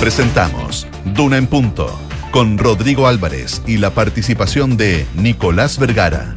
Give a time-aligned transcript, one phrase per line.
[0.00, 2.00] Presentamos Duna en Punto
[2.30, 6.32] con Rodrigo Álvarez y la participación de Nicolás Vergara.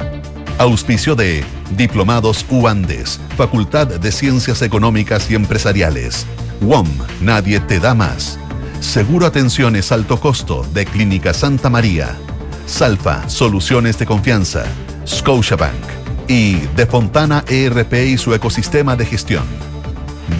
[0.58, 1.42] Auspicio de
[1.74, 6.26] Diplomados UANDES, Facultad de Ciencias Económicas y Empresariales.
[6.60, 6.86] WOM,
[7.22, 8.38] Nadie te da más.
[8.80, 12.14] Seguro Atenciones Alto Costo de Clínica Santa María.
[12.66, 14.66] Salfa, Soluciones de Confianza.
[15.06, 15.72] Scotiabank.
[16.28, 19.46] Y De Fontana ERP y su ecosistema de gestión.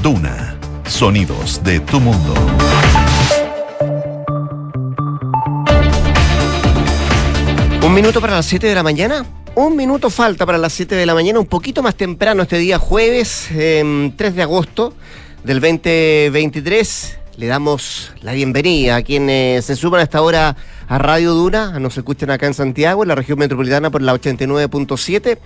[0.03, 0.56] Duna.
[0.89, 2.33] Sonidos de tu mundo.
[7.85, 9.27] Un minuto para las 7 de la mañana.
[9.57, 12.79] Un minuto falta para las 7 de la mañana, un poquito más temprano este día
[12.79, 14.95] jueves, 3 de agosto
[15.45, 17.19] del 2023.
[17.37, 20.57] Le damos la bienvenida a quienes se suman a esta hora
[20.89, 25.39] a Radio Duna, nos escuchan acá en Santiago, en la región metropolitana por la 89.7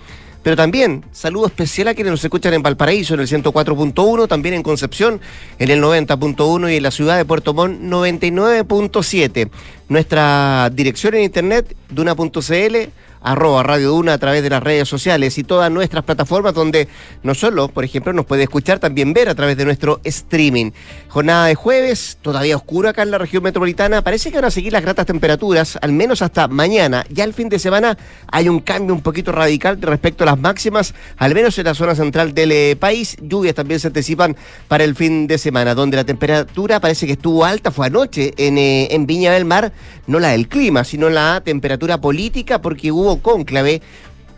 [0.43, 4.63] pero también saludo especial a quienes nos escuchan en Valparaíso en el 104.1, también en
[4.63, 5.21] Concepción
[5.59, 9.49] en el 90.1 y en la ciudad de Puerto Montt 99.7.
[9.89, 12.89] Nuestra dirección en internet, duna.cl
[13.21, 16.87] arroba Radio Duna a través de las redes sociales y todas nuestras plataformas donde
[17.23, 20.71] no solo, por ejemplo, nos puede escuchar, también ver a través de nuestro streaming.
[21.07, 24.01] Jornada de jueves, todavía oscura acá en la región metropolitana.
[24.01, 27.05] Parece que van a seguir las gratas temperaturas, al menos hasta mañana.
[27.09, 30.93] Ya el fin de semana hay un cambio un poquito radical respecto a las máximas,
[31.17, 33.17] al menos en la zona central del eh, país.
[33.21, 34.35] Lluvias también se anticipan
[34.67, 38.57] para el fin de semana, donde la temperatura parece que estuvo alta, fue anoche en,
[38.57, 39.71] eh, en Viña del Mar,
[40.07, 43.81] no la del clima, sino la temperatura política, porque hubo cónclave,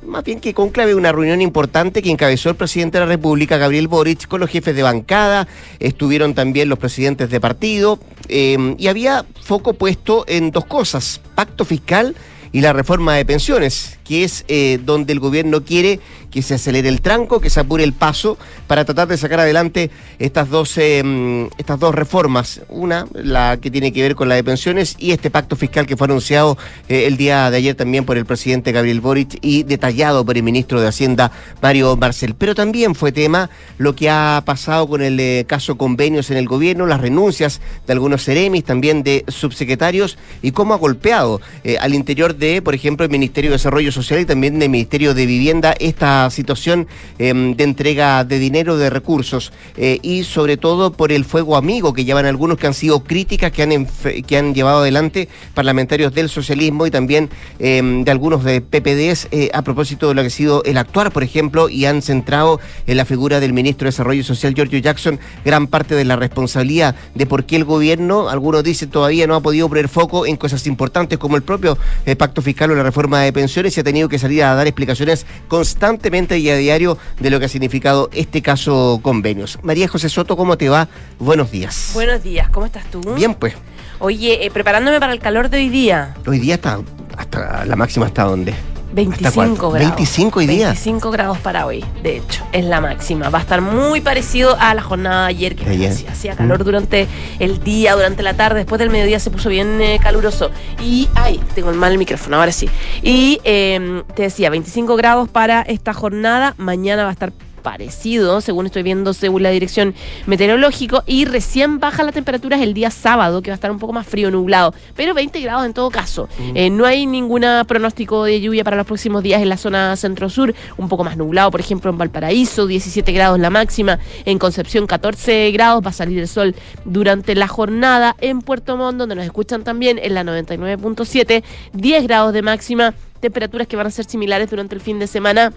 [0.05, 3.88] más bien que cónclave, una reunión importante que encabezó el presidente de la República, Gabriel
[3.88, 5.47] Boric, con los jefes de bancada,
[5.79, 11.66] estuvieron también los presidentes de partido, eh, y había foco puesto en dos cosas, pacto
[11.66, 12.16] fiscal
[12.51, 16.88] y la reforma de pensiones, que es eh, donde el gobierno quiere que se acelere
[16.89, 21.47] el tranco, que se apure el paso para tratar de sacar adelante estas dos, em,
[21.58, 22.61] estas dos reformas.
[22.69, 25.97] Una, la que tiene que ver con la de pensiones y este pacto fiscal que
[25.97, 26.58] fue anunciado
[26.89, 30.44] eh, el día de ayer también por el presidente Gabriel Boric y detallado por el
[30.44, 31.31] ministro de Hacienda
[31.62, 32.35] Mario Marcel.
[32.35, 36.47] Pero también fue tema lo que ha pasado con el eh, caso convenios en el
[36.47, 41.94] gobierno, las renuncias de algunos seremis, también de subsecretarios y cómo ha golpeado eh, al
[41.94, 45.74] interior de, por ejemplo, el Ministerio de Desarrollo Social y también del Ministerio de Vivienda
[45.80, 46.88] esta situación
[47.18, 51.94] em, de entrega de dinero, de recursos, eh, y sobre todo por el fuego amigo
[51.94, 53.88] que llevan algunos que han sido críticas que han,
[54.28, 59.50] que han llevado adelante parlamentarios del socialismo y también em, de algunos de PPDs eh,
[59.53, 62.97] a propósito de lo que ha sido el actuar, por ejemplo, y han centrado en
[62.97, 67.25] la figura del ministro de Desarrollo Social, Giorgio Jackson, gran parte de la responsabilidad de
[67.25, 71.18] por qué el gobierno, algunos dicen todavía no ha podido poner foco en cosas importantes
[71.18, 74.17] como el propio eh, pacto fiscal o la reforma de pensiones y ha tenido que
[74.17, 78.99] salir a dar explicaciones constantemente y a diario de lo que ha significado este caso
[79.03, 79.59] convenios.
[79.61, 80.88] María José Soto, ¿cómo te va?
[81.19, 81.91] Buenos días.
[81.93, 83.01] Buenos días, ¿cómo estás tú?
[83.16, 83.53] Bien, pues.
[83.99, 86.16] Oye, eh, preparándome para el calor de hoy día.
[86.25, 86.79] Hoy día está
[87.17, 88.53] hasta la máxima hasta dónde?
[88.93, 89.95] 25 grados.
[89.95, 90.67] 25 hoy día.
[90.67, 93.29] 25 grados para hoy, de hecho, es la máxima.
[93.29, 96.63] Va a estar muy parecido a la jornada de ayer, que hacía calor mm.
[96.63, 97.07] durante
[97.39, 100.51] el día, durante la tarde, después del mediodía se puso bien eh, caluroso.
[100.81, 102.69] Y, ay, tengo el mal micrófono, ahora sí.
[103.01, 107.33] Y em, te decía, 25 grados para esta jornada, mañana va a estar
[107.63, 109.96] parecido, según estoy viendo según la dirección
[110.28, 113.94] meteorológico, y recién baja la temperatura el día sábado, que va a estar un poco
[113.94, 116.28] más frío, nublado, pero 20 grados en todo caso.
[116.38, 116.57] Mm.
[116.57, 120.53] Eh, no hay ningún pronóstico de lluvia para los próximos días en la zona centro-sur,
[120.78, 125.52] un poco más nublado, por ejemplo, en Valparaíso, 17 grados la máxima, en Concepción 14
[125.52, 129.63] grados, va a salir el sol durante la jornada, en Puerto Montt, donde nos escuchan
[129.63, 134.75] también, en la 99.7, 10 grados de máxima, temperaturas que van a ser similares durante
[134.75, 135.53] el fin de semana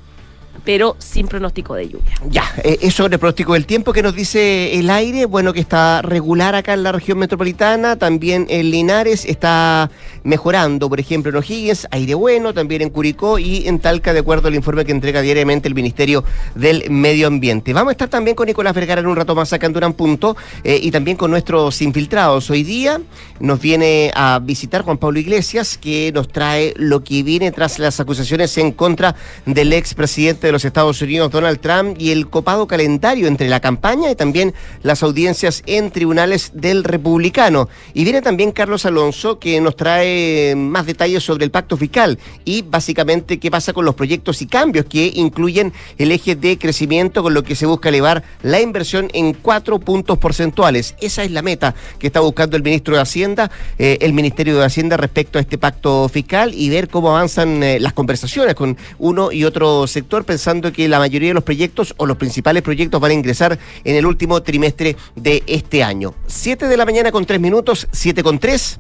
[0.67, 2.13] pero sin pronóstico de lluvia.
[2.29, 5.61] Ya, eh, eso sobre el pronóstico del tiempo que nos dice el aire, bueno, que
[5.61, 9.91] está regular acá en la región metropolitana, también en Linares está
[10.27, 14.49] mejorando, por ejemplo, en O'Higgins, aire bueno, también en Curicó y en Talca, de acuerdo
[14.49, 16.25] al informe que entrega diariamente el Ministerio
[16.57, 17.73] del Medio Ambiente.
[17.73, 20.37] Vamos a estar también con Nicolás Vergara en un rato más acá en Durán Punto
[20.65, 22.51] eh, y también con nuestros infiltrados.
[22.51, 23.01] Hoy día
[23.39, 28.01] nos viene a visitar Juan Pablo Iglesias, que nos trae lo que viene tras las
[28.01, 29.15] acusaciones en contra
[29.45, 34.11] del expresidente de los Estados Unidos, Donald Trump, y el copado calendario entre la campaña
[34.11, 37.69] y también las audiencias en tribunales del republicano.
[37.95, 42.19] Y viene también Carlos Alonso, que nos trae eh, más detalles sobre el pacto fiscal
[42.45, 47.23] y básicamente qué pasa con los proyectos y cambios que incluyen el eje de crecimiento
[47.23, 50.95] con lo que se busca elevar la inversión en cuatro puntos porcentuales.
[51.01, 54.65] Esa es la meta que está buscando el ministro de Hacienda, eh, el Ministerio de
[54.65, 59.33] Hacienda respecto a este pacto fiscal y ver cómo avanzan eh, las conversaciones con uno
[59.33, 63.11] y otro sector, pensando que la mayoría de los proyectos o los principales proyectos van
[63.11, 66.15] a ingresar en el último trimestre de este año.
[66.27, 68.79] Siete de la mañana con tres minutos, siete con tres.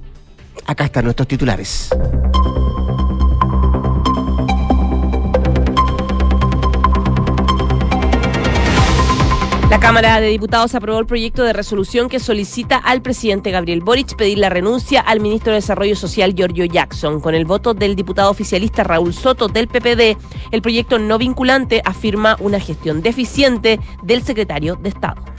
[0.64, 1.91] Acá están nuestros titulares.
[9.70, 14.17] La Cámara de Diputados aprobó el proyecto de resolución que solicita al presidente Gabriel Boric
[14.17, 17.20] pedir la renuncia al ministro de Desarrollo Social Giorgio Jackson.
[17.20, 20.17] Con el voto del diputado oficialista Raúl Soto del PPD,
[20.50, 25.36] el proyecto no vinculante afirma una gestión deficiente del secretario de Estado.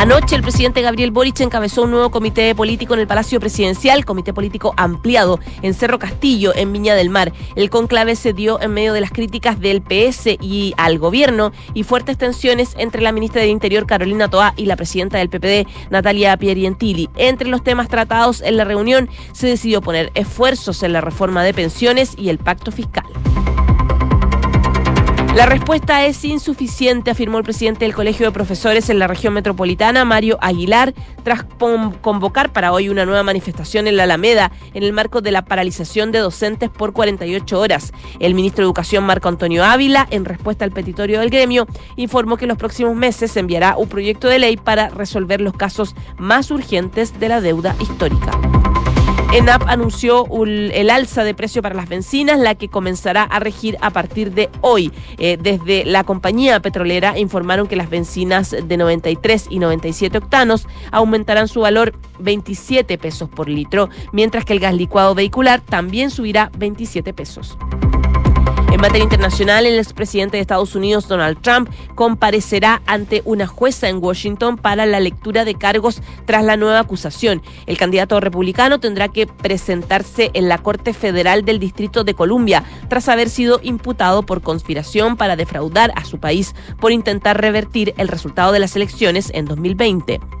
[0.00, 4.32] Anoche el presidente Gabriel Boric encabezó un nuevo comité político en el Palacio Presidencial, comité
[4.32, 7.34] político ampliado en Cerro Castillo, en Viña del Mar.
[7.54, 11.82] El conclave se dio en medio de las críticas del PS y al gobierno y
[11.82, 16.34] fuertes tensiones entre la ministra del Interior Carolina Toá y la presidenta del PPD Natalia
[16.38, 17.10] Pierientili.
[17.16, 21.52] Entre los temas tratados en la reunión se decidió poner esfuerzos en la reforma de
[21.52, 23.04] pensiones y el pacto fiscal.
[25.40, 30.04] La respuesta es insuficiente, afirmó el presidente del Colegio de Profesores en la región metropolitana,
[30.04, 30.92] Mario Aguilar,
[31.24, 31.44] tras
[32.02, 36.12] convocar para hoy una nueva manifestación en la Alameda en el marco de la paralización
[36.12, 37.94] de docentes por 48 horas.
[38.18, 41.66] El ministro de Educación, Marco Antonio Ávila, en respuesta al petitorio del gremio,
[41.96, 45.54] informó que en los próximos meses se enviará un proyecto de ley para resolver los
[45.54, 48.38] casos más urgentes de la deuda histórica.
[49.32, 53.90] ENAP anunció el alza de precio para las bencinas, la que comenzará a regir a
[53.90, 54.92] partir de hoy.
[55.18, 61.46] Eh, desde la compañía petrolera informaron que las bencinas de 93 y 97 octanos aumentarán
[61.46, 67.12] su valor 27 pesos por litro, mientras que el gas licuado vehicular también subirá 27
[67.14, 67.56] pesos.
[68.80, 74.02] En materia internacional, el expresidente de Estados Unidos, Donald Trump, comparecerá ante una jueza en
[74.02, 77.42] Washington para la lectura de cargos tras la nueva acusación.
[77.66, 83.10] El candidato republicano tendrá que presentarse en la Corte Federal del Distrito de Columbia tras
[83.10, 88.50] haber sido imputado por conspiración para defraudar a su país por intentar revertir el resultado
[88.50, 90.39] de las elecciones en 2020.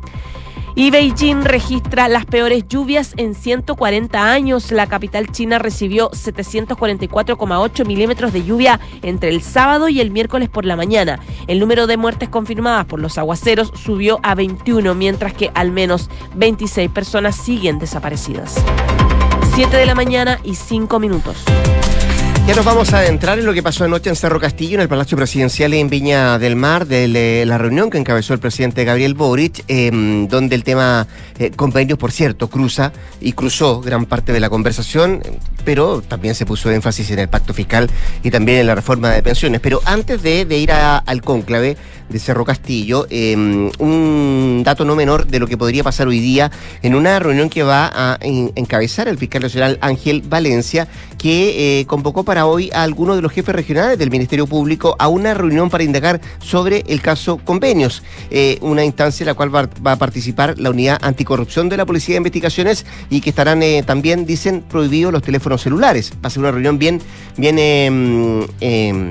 [0.74, 4.70] Y Beijing registra las peores lluvias en 140 años.
[4.70, 10.64] La capital china recibió 744,8 milímetros de lluvia entre el sábado y el miércoles por
[10.64, 11.20] la mañana.
[11.46, 16.08] El número de muertes confirmadas por los aguaceros subió a 21, mientras que al menos
[16.36, 18.54] 26 personas siguen desaparecidas.
[19.54, 21.44] 7 de la mañana y 5 minutos.
[22.46, 24.88] Ya nos vamos a adentrar en lo que pasó anoche en Cerro Castillo, en el
[24.88, 29.62] Palacio Presidencial en Viña del Mar, de la reunión que encabezó el presidente Gabriel Boric,
[29.68, 31.06] em, donde el tema
[31.38, 35.22] eh, convenios, por cierto, cruza y cruzó gran parte de la conversación,
[35.64, 37.88] pero también se puso énfasis en el pacto fiscal
[38.24, 39.60] y también en la reforma de pensiones.
[39.60, 41.76] Pero antes de, ir al cónclave
[42.08, 46.50] de Cerro Castillo, em, un dato no menor de lo que podría pasar hoy día
[46.82, 50.88] en una reunión que va a encabezar el fiscal nacional Ángel Valencia,
[51.20, 55.08] que eh, convocó para hoy a algunos de los jefes regionales del Ministerio Público a
[55.08, 59.68] una reunión para indagar sobre el caso convenios, eh, una instancia en la cual va,
[59.92, 64.24] a participar la unidad anticorrupción de la Policía de Investigaciones y que estarán eh, también,
[64.24, 66.10] dicen, prohibidos los teléfonos celulares.
[66.24, 67.02] Va a ser una reunión bien,
[67.36, 69.10] bien em, em,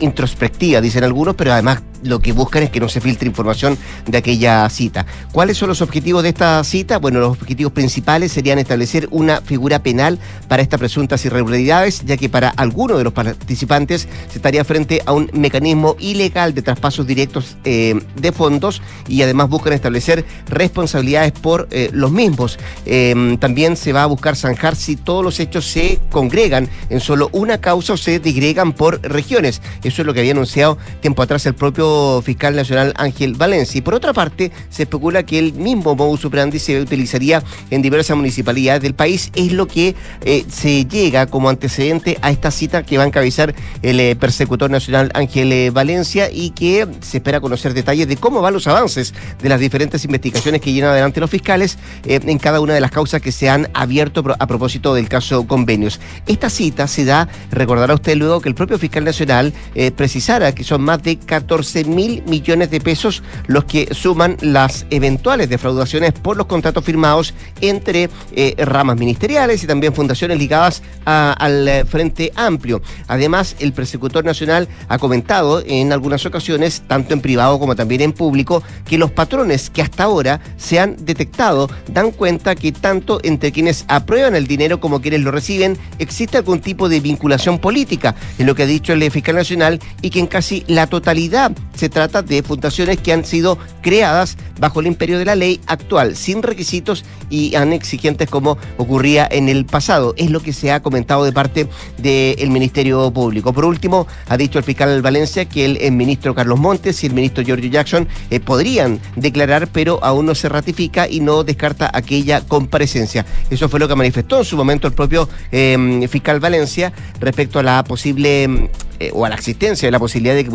[0.00, 3.76] introspectiva, dicen algunos, pero además lo que buscan es que no se filtre información
[4.06, 5.06] de aquella cita.
[5.32, 6.98] ¿Cuáles son los objetivos de esta cita?
[6.98, 10.18] Bueno, los objetivos principales serían establecer una figura penal
[10.48, 15.12] para estas presuntas irregularidades, ya que para algunos de los participantes se estaría frente a
[15.12, 21.68] un mecanismo ilegal de traspasos directos eh, de fondos y además buscan establecer responsabilidades por
[21.70, 22.58] eh, los mismos.
[22.84, 27.28] Em, también se va a buscar zanjar si todos los hechos se congregan en solo
[27.32, 29.60] una causa o se digregan por regiones.
[29.82, 33.78] Eso es lo que había anunciado tiempo atrás el propio fiscal nacional Ángel Valencia.
[33.78, 38.16] Y por otra parte, se especula que el mismo modus operandi se utilizaría en diversas
[38.16, 39.30] municipalidades del país.
[39.34, 43.54] Es lo que eh, se llega como antecedente a esta cita que va a encabezar
[43.82, 48.40] el eh, persecutor nacional Ángel eh, Valencia y que se espera conocer detalles de cómo
[48.40, 52.74] van los avances de las diferentes investigaciones que llevan adelante los fiscales en cada una
[52.74, 56.00] de las causas que se han abierto a propósito del caso convenios.
[56.26, 59.52] Esta cita se da, recordará usted luego que el propio fiscal nacional
[59.96, 64.86] precisara que son más de 14 100 mil millones de pesos, los que suman las
[64.90, 71.68] eventuales defraudaciones por los contratos firmados entre eh, ramas ministeriales y también fundaciones ligadas al
[71.68, 72.82] eh, Frente Amplio.
[73.06, 78.12] Además, el persecutor nacional ha comentado en algunas ocasiones, tanto en privado como también en
[78.12, 83.52] público, que los patrones que hasta ahora se han detectado dan cuenta que tanto entre
[83.52, 88.46] quienes aprueban el dinero como quienes lo reciben existe algún tipo de vinculación política, en
[88.46, 92.22] lo que ha dicho el fiscal nacional, y que en casi la totalidad se trata
[92.22, 97.04] de fundaciones que han sido creadas bajo el imperio de la ley actual, sin requisitos
[97.30, 100.14] y han exigentes como ocurría en el pasado.
[100.16, 101.68] Es lo que se ha comentado de parte
[101.98, 103.52] del Ministerio Público.
[103.52, 107.44] Por último, ha dicho el fiscal Valencia que el, ministro Carlos Montes y el ministro
[107.44, 113.26] Giorgio Jackson eh, podrían declarar, pero aún no se ratifica y no descarta aquella comparecencia.
[113.50, 117.62] Eso fue lo que manifestó en su momento el propio eh, fiscal Valencia respecto a
[117.62, 118.70] la posible
[119.12, 120.50] o a la existencia de la posibilidad de que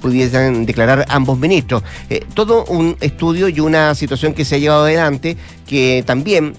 [0.00, 1.82] pudiesen declarar ambos ministros.
[2.10, 5.36] Eh, todo un estudio y una situación que se ha llevado adelante
[5.66, 6.54] que también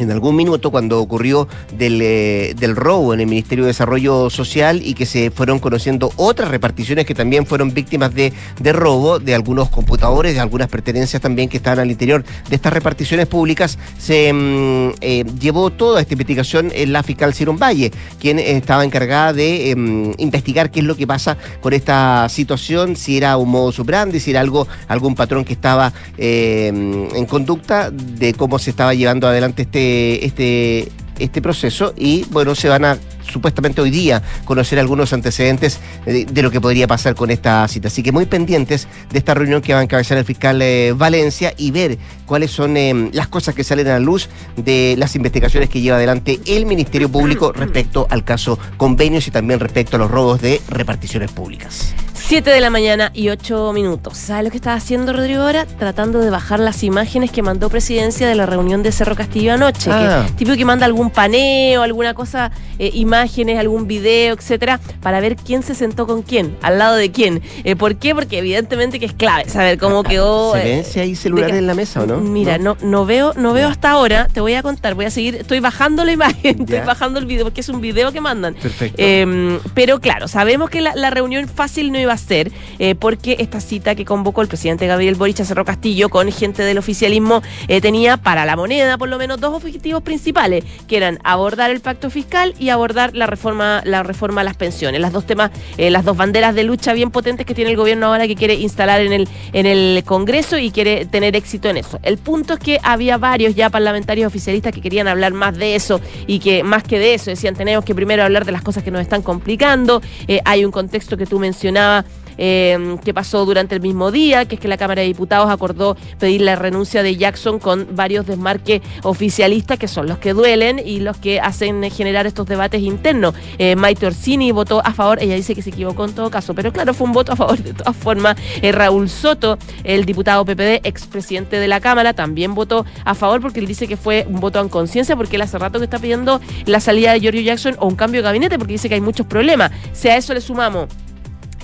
[0.00, 4.80] en algún minuto cuando ocurrió del, eh, del, robo en el Ministerio de Desarrollo Social
[4.82, 9.34] y que se fueron conociendo otras reparticiones que también fueron víctimas de, de robo de
[9.34, 14.32] algunos computadores, de algunas pertenencias también que estaban al interior de estas reparticiones públicas, se
[14.32, 19.70] mm, eh, llevó toda esta investigación en la fiscal Ciron Valle, quien estaba encargada de
[19.70, 24.18] em, investigar qué es lo que pasa con esta situación, si era un modo subrande,
[24.20, 29.28] si era algo, algún patrón que estaba em, en conducta, de cómo se estaba llevando
[29.28, 29.89] adelante este
[30.22, 32.98] este, este proceso y bueno, se van a
[33.30, 37.88] supuestamente hoy día conocer algunos antecedentes de, lo que podría pasar con esta cita.
[37.88, 41.52] Así que muy pendientes de esta reunión que va a encabezar el fiscal eh, Valencia
[41.56, 45.68] y ver cuáles son eh, las cosas que salen a la luz de las investigaciones
[45.68, 50.10] que lleva adelante el Ministerio Público respecto al caso convenios y también respecto a los
[50.10, 51.94] robos de reparticiones públicas.
[52.30, 54.16] 7 de la mañana y 8 minutos.
[54.16, 55.66] ¿Sabes lo que está haciendo Rodrigo ahora?
[55.66, 59.90] Tratando de bajar las imágenes que mandó presidencia de la reunión de Cerro Castillo anoche.
[59.90, 60.26] Ah.
[60.36, 65.62] típico que manda algún paneo, alguna cosa, eh, imágenes, algún video, etcétera, para ver quién
[65.62, 67.42] se sentó con quién, al lado de quién.
[67.64, 68.14] Eh, ¿Por qué?
[68.14, 70.54] Porque evidentemente que es clave saber cómo quedó.
[70.54, 72.18] ¿Se ve si hay celulares en la mesa o no?
[72.18, 74.28] Mira, no, no, veo, no veo hasta ahora.
[74.32, 75.34] Te voy a contar, voy a seguir.
[75.36, 78.54] Estoy bajando la imagen, estoy bajando el video, porque es un video que mandan.
[78.54, 78.96] Perfecto.
[79.02, 83.36] Em, pero claro, sabemos que la, la reunión fácil no iba a ser, eh, porque
[83.38, 87.42] esta cita que convocó el presidente Gabriel Boric a Cerro Castillo con gente del oficialismo
[87.68, 91.80] eh, tenía para la moneda por lo menos dos objetivos principales, que eran abordar el
[91.80, 95.90] pacto fiscal y abordar la reforma, la reforma a las pensiones, las dos temas, eh,
[95.90, 99.00] las dos banderas de lucha bien potentes que tiene el gobierno ahora que quiere instalar
[99.00, 101.98] en el, en el Congreso y quiere tener éxito en eso.
[102.02, 106.00] El punto es que había varios ya parlamentarios oficialistas que querían hablar más de eso
[106.26, 108.90] y que más que de eso decían tenemos que primero hablar de las cosas que
[108.90, 110.02] nos están complicando.
[110.44, 112.04] hay un contexto que tú mencionabas
[112.40, 115.96] eh, que pasó durante el mismo día, que es que la Cámara de Diputados acordó
[116.18, 121.00] pedir la renuncia de Jackson con varios desmarques oficialistas que son los que duelen y
[121.00, 123.34] los que hacen generar estos debates internos.
[123.58, 126.72] Eh, Maite Orsini votó a favor, ella dice que se equivocó en todo caso, pero
[126.72, 128.36] claro, fue un voto a favor de todas formas.
[128.62, 133.60] Eh, Raúl Soto, el diputado PPD, expresidente de la Cámara, también votó a favor porque
[133.60, 136.40] él dice que fue un voto en conciencia porque él hace rato que está pidiendo
[136.64, 139.26] la salida de Giorgio Jackson o un cambio de gabinete porque dice que hay muchos
[139.26, 139.70] problemas.
[139.92, 140.88] Si a eso le sumamos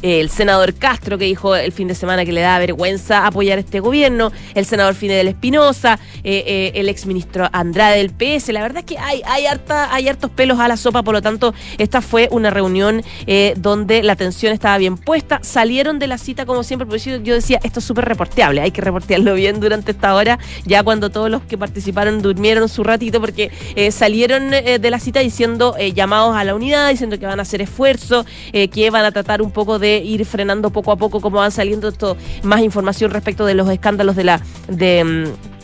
[0.02, 3.80] el senador Castro, que dijo el fin de semana que le da vergüenza apoyar este
[3.80, 8.52] gobierno, el senador Fidel Espinosa, eh, eh, el exministro Andrade del PS.
[8.52, 11.22] La verdad es que hay, hay, harta, hay hartos pelos a la sopa, por lo
[11.22, 15.40] tanto, esta fue una reunión eh, donde la atención estaba bien puesta.
[15.42, 18.80] Salieron de la cita, como siempre, porque yo decía, esto es súper reporteable, hay que
[18.80, 23.50] reportearlo bien durante esta hora, ya cuando todos los que participaron durmieron su ratito, porque
[23.90, 28.24] salieron de la cita diciendo llamados a la unidad, diciendo que van a hacer esfuerzo,
[28.52, 31.88] que van a tratar un poco de ir frenando poco a poco cómo van saliendo
[31.88, 35.55] esto, más información respecto de los escándalos de la de mm,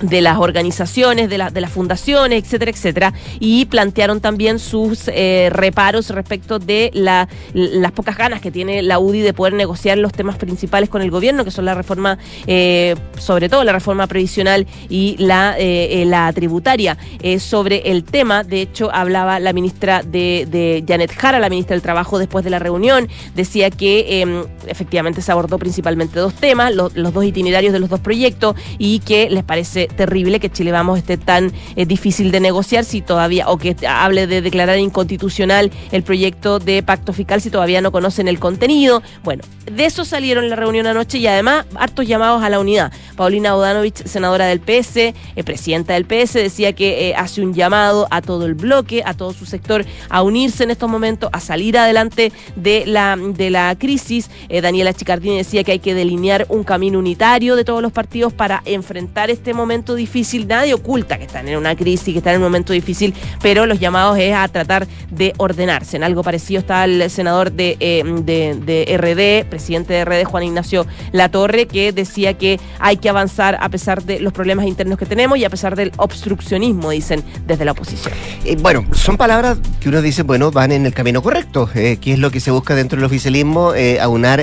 [0.00, 6.10] de las organizaciones, de, de las fundaciones, etcétera, etcétera, y plantearon también sus eh, reparos
[6.10, 10.36] respecto de la, las pocas ganas que tiene la UDI de poder negociar los temas
[10.36, 15.16] principales con el gobierno, que son la reforma, eh, sobre todo la reforma previsional y
[15.18, 16.96] la, eh, la tributaria.
[17.38, 21.82] sobre el tema, de hecho, hablaba la ministra de, de, Janet Jara, la ministra del
[21.82, 26.92] Trabajo, después de la reunión, decía que em, efectivamente se abordó principalmente dos temas, los
[26.94, 31.16] dos itinerarios de los dos proyectos, y que les parece terrible que Chile Vamos esté
[31.16, 36.58] tan eh, difícil de negociar si todavía, o que hable de declarar inconstitucional el proyecto
[36.58, 39.02] de pacto fiscal si todavía no conocen el contenido.
[39.22, 42.92] Bueno, de eso salieron la reunión anoche y además hartos llamados a la unidad.
[43.16, 48.22] Paulina Bodanovich, senadora del PS, eh, presidenta del PS, decía que hace un llamado a
[48.22, 52.32] todo el bloque, a todo su sector, a unirse en estos momentos, a salir adelante
[52.56, 54.30] de la, de la crisis.
[54.48, 58.62] Daniela Chicardini decía que hay que delinear un camino unitario de todos los partidos para
[58.64, 60.46] enfrentar este momento difícil.
[60.46, 63.80] Nadie oculta que están en una crisis, que están en un momento difícil, pero los
[63.80, 65.96] llamados es a tratar de ordenarse.
[65.96, 70.86] En algo parecido está el senador de, eh, de, RD, presidente de RD, Juan Ignacio
[71.12, 75.38] Latorre, que decía que hay que avanzar a pesar de los problemas internos que tenemos
[75.38, 78.14] y a pesar del obstruccionismo, dicen desde la oposición.
[78.44, 82.12] Eh, bueno, son palabras que uno dice, bueno, van en el camino correcto, eh, que
[82.12, 84.42] es lo que se busca dentro del oficialismo, aunar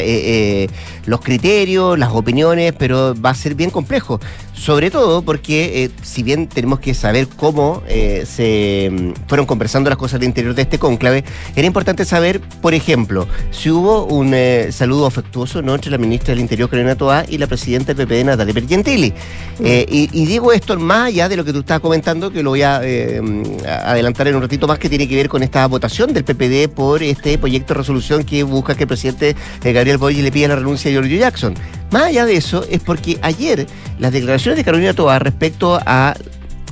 [1.06, 4.20] los criterios, las opiniones, pero va a ser bien complejo.
[4.58, 9.90] Sobre todo porque, eh, si bien tenemos que saber cómo eh, se mm, fueron conversando
[9.90, 11.24] las cosas de interior de este cónclave,
[11.56, 15.76] era importante saber, por ejemplo, si hubo un eh, saludo afectuoso ¿no?
[15.76, 19.14] entre la ministra del Interior, Carolina Toá, y la presidenta del PPD, Natalia Pergentili.
[19.60, 19.66] Mm.
[19.66, 22.64] Y, y, digo esto más allá de lo que tú estabas comentando, que lo voy
[22.64, 26.24] a mm, adelantar en un ratito más, que tiene que ver con esta votación del
[26.24, 30.48] PPD por este proyecto de resolución que busca que el presidente Gabriel Boy le pida
[30.48, 31.54] la renuncia a Giorgio Jackson.
[31.92, 33.66] Más allá de eso, es porque ayer
[34.00, 36.16] las declaraciones de Carolina Toa respecto a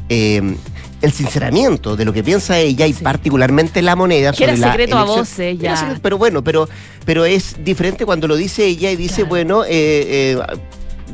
[0.09, 0.55] eh,
[1.01, 5.03] el sinceramiento de lo que piensa ella y particularmente la moneda que era secreto a
[5.03, 5.97] voces ya.
[6.01, 6.67] pero bueno, pero,
[7.05, 10.37] pero es diferente cuando lo dice ella y dice, bueno, eh, eh,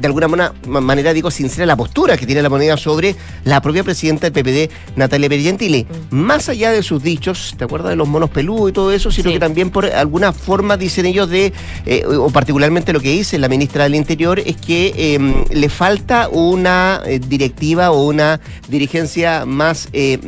[0.01, 4.29] de alguna manera, digo, sincera la postura que tiene la moneda sobre la propia presidenta
[4.29, 5.85] del PPD, Natalia Pergentili.
[6.09, 6.15] Mm.
[6.15, 9.11] Más allá de sus dichos, ¿te acuerdas de los monos peludos y todo eso?
[9.11, 11.53] Sino que también por alguna forma dicen ellos de,
[11.85, 16.29] eh, o particularmente lo que dice la ministra del Interior, es que em, le falta
[16.29, 18.39] una eh, directiva o una
[18.69, 20.19] dirigencia más eh,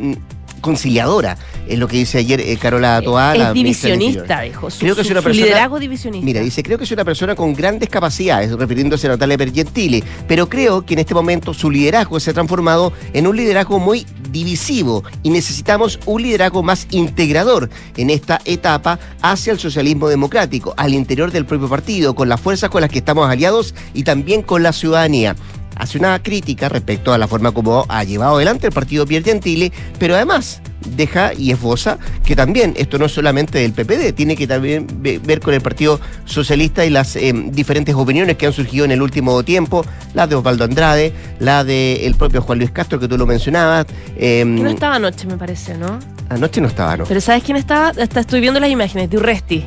[0.64, 1.36] conciliadora,
[1.68, 3.36] es lo que dice ayer eh, Carola Toá.
[3.36, 4.68] Es divisionista, dijo.
[4.78, 6.24] creo que es una persona, liderazgo divisionista.
[6.24, 10.48] Mira, dice, creo que es una persona con grandes capacidades, refiriéndose a Natalia Pergentili, pero
[10.48, 15.04] creo que en este momento su liderazgo se ha transformado en un liderazgo muy divisivo
[15.22, 17.68] y necesitamos un liderazgo más integrador
[17.98, 22.70] en esta etapa hacia el socialismo democrático, al interior del propio partido, con las fuerzas
[22.70, 25.36] con las que estamos aliados y también con la ciudadanía
[25.76, 29.72] hace una crítica respecto a la forma como ha llevado adelante el partido Pierre Gentile,
[29.98, 30.60] pero además
[30.96, 35.40] deja y esboza que también esto no es solamente del PPD, tiene que también ver
[35.40, 39.42] con el Partido Socialista y las eh, diferentes opiniones que han surgido en el último
[39.42, 43.86] tiempo, la de Osvaldo Andrade, la del propio Juan Luis Castro, que tú lo mencionabas.
[44.16, 45.98] Eh, que no estaba anoche, me parece, ¿no?
[46.28, 47.04] Anoche no estaba, ¿no?
[47.04, 47.90] Pero ¿sabes quién estaba?
[47.90, 49.64] estoy viendo las imágenes de Urresti.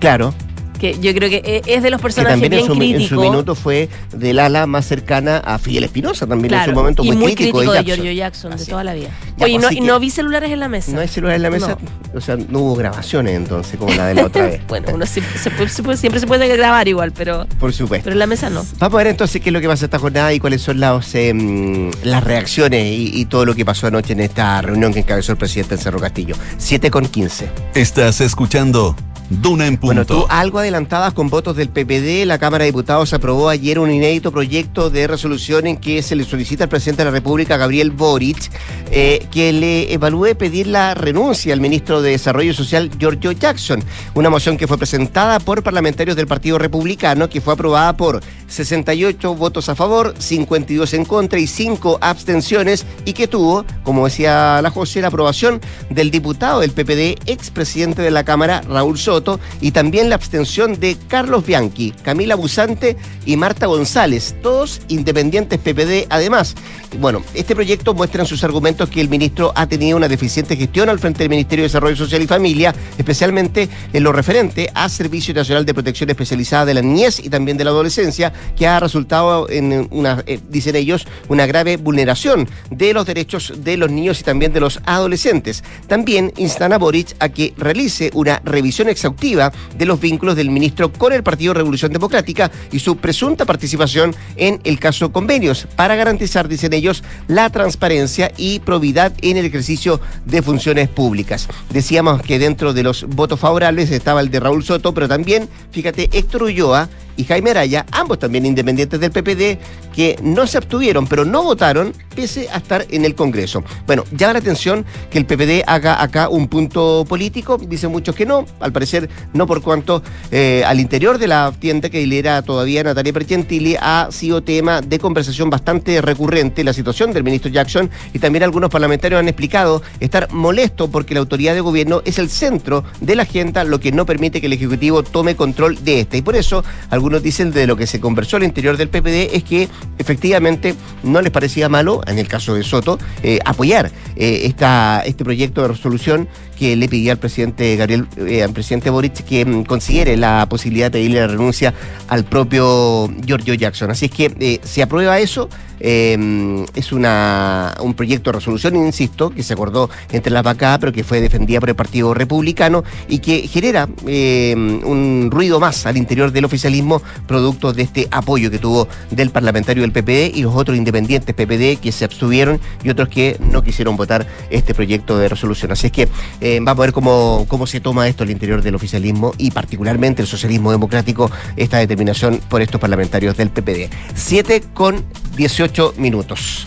[0.00, 0.34] Claro,
[0.78, 3.20] que yo creo que e, es de los personajes que también bien en su, en
[3.20, 7.12] su minuto fue del ala más cercana a Fidel Espinosa, también en su momento y
[7.12, 9.10] muy, crítico, de, Giorgio Jackson, de toda la vida.
[9.40, 10.92] Oye, pues, no, no vi celulares en la mesa.
[10.92, 11.78] No hay celulares en la mesa,
[12.14, 14.60] o sea, no hubo grabaciones entonces, como la de la otra vez.
[14.68, 17.46] bueno, uno siempre se, puede, grabar igual, pero.
[17.58, 18.04] Por supuesto.
[18.04, 18.64] Pero en la mesa no.
[18.78, 21.14] Vamos a ver entonces qué es lo que pasa esta jornada y cuáles son las,
[21.14, 25.38] em, las reacciones y, todo lo que pasó anoche en esta reunión que encabezó el
[25.38, 26.34] presidente en Cerro Castillo.
[26.56, 27.50] 7 con 15.
[27.74, 28.96] Estás escuchando
[29.30, 29.86] Duna en punto.
[29.86, 32.24] Bueno, tú algo adelantabas con votos del PPD.
[32.24, 36.24] La Cámara de Diputados aprobó ayer un inédito proyecto de resolución en que se le
[36.24, 38.50] solicita al presidente de la República, Gabriel Boric,
[38.90, 43.84] eh, que le evalúe pedir la renuncia al ministro de Desarrollo Social, Giorgio Jackson.
[44.14, 49.34] Una moción que fue presentada por parlamentarios del Partido Republicano, que fue aprobada por 68
[49.34, 54.70] votos a favor, 52 en contra y 5 abstenciones, y que tuvo, como decía la
[54.70, 55.60] José, la aprobación
[55.90, 59.17] del diputado del PPD, expresidente de la Cámara, Raúl Soto
[59.60, 66.06] y también la abstención de Carlos Bianchi, Camila Busante y Marta González, todos independientes PPD
[66.08, 66.54] además.
[66.98, 70.88] Bueno, este proyecto muestra en sus argumentos que el ministro ha tenido una deficiente gestión
[70.88, 75.34] al frente del Ministerio de Desarrollo Social y Familia, especialmente en lo referente a Servicio
[75.34, 79.48] Nacional de Protección Especializada de la Niñez y también de la Adolescencia, que ha resultado
[79.50, 84.24] en una, eh, dicen ellos, una grave vulneración de los derechos de los niños y
[84.24, 85.62] también de los adolescentes.
[85.86, 90.92] También instan a Boric a que realice una revisión exhaustiva de los vínculos del ministro
[90.92, 96.48] con el Partido Revolución Democrática y su presunta participación en el caso convenios para garantizar,
[96.48, 101.48] dicen ellos, la transparencia y probidad en el ejercicio de funciones públicas.
[101.70, 106.08] Decíamos que dentro de los votos favorables estaba el de Raúl Soto, pero también, fíjate,
[106.12, 109.58] Héctor Ulloa y Jaime Araya, ambos también independientes del PPD,
[109.94, 113.62] que no se abstuvieron, pero no votaron pese a estar en el Congreso.
[113.86, 118.24] Bueno, llama la atención que el PPD haga acá un punto político, dicen muchos que
[118.24, 122.84] no, al parecer no por cuanto eh, al interior de la tienda que lidera todavía
[122.84, 128.20] Natalia Pergentili ha sido tema de conversación bastante recurrente la situación del ministro Jackson y
[128.20, 132.84] también algunos parlamentarios han explicado estar molesto porque la autoridad de gobierno es el centro
[133.00, 136.16] de la agenda, lo que no permite que el Ejecutivo tome control de esta.
[136.16, 139.44] Y por eso algunos dicen de lo que se conversó al interior del PPD es
[139.44, 139.68] que
[139.98, 145.24] efectivamente no les parecía malo, en el caso de Soto, eh, apoyar eh, esta, este
[145.24, 149.64] proyecto de resolución que le pedía al presidente Gabriel, eh, al presidente Boric que mm,
[149.64, 151.72] considere la posibilidad de pedirle la renuncia
[152.08, 153.90] al propio Giorgio Jackson.
[153.90, 155.48] Así es que eh, se aprueba eso.
[155.80, 160.92] Eh, es una, un proyecto de resolución, insisto, que se acordó entre las vacadas, pero
[160.92, 166.32] que fue defendida por el Partido Republicano y que genera un ruido más al interior
[166.32, 170.76] del oficialismo, producto de este apoyo que tuvo del parlamentario del PPD y los otros
[170.76, 175.72] independientes PPD que se abstuvieron y otros que no quisieron votar este proyecto de resolución.
[175.72, 176.08] Así es que
[176.40, 180.22] eh, vamos a ver cómo, cómo se toma esto al interior del oficialismo y particularmente
[180.22, 183.90] el socialismo democrático, esta determinación por estos parlamentarios del PPD.
[184.14, 185.04] 7 con
[185.38, 186.66] 18 minutos.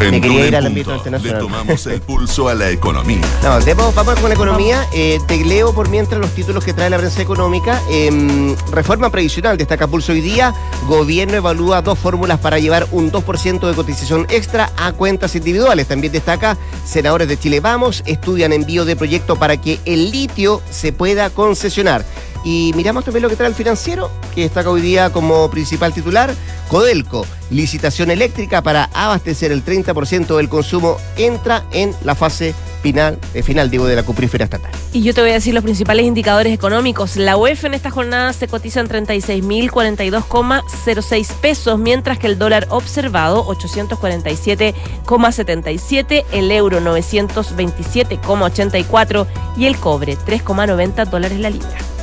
[0.00, 1.40] En Me quería ir al ámbito internacional.
[1.40, 3.20] Le tomamos el pulso a la economía.
[3.42, 4.86] No, vamos con la economía.
[4.92, 7.80] Eh, te leo por mientras los títulos que trae la prensa económica.
[7.90, 10.52] Em, reforma previsional, destaca Pulso hoy día.
[10.86, 15.86] Gobierno evalúa dos fórmulas para llevar un 2% de cotización extra a cuentas individuales.
[15.86, 20.92] También destaca, senadores de Chile Vamos estudian envío de proyecto para que el litio se
[20.92, 22.04] pueda concesionar.
[22.44, 26.34] Y miramos también lo que trae el financiero, que destaca hoy día como principal titular,
[26.68, 33.42] Codelco, licitación eléctrica para abastecer el 30% del consumo, entra en la fase final, eh,
[33.42, 34.70] final digo, de la cuprífera estatal.
[34.92, 37.16] Y yo te voy a decir los principales indicadores económicos.
[37.16, 43.46] La UEF en esta jornada se cotiza en 36.042,06 pesos, mientras que el dólar observado
[43.46, 51.97] 847,77, el euro 927,84 y el cobre 3,90 dólares la libra.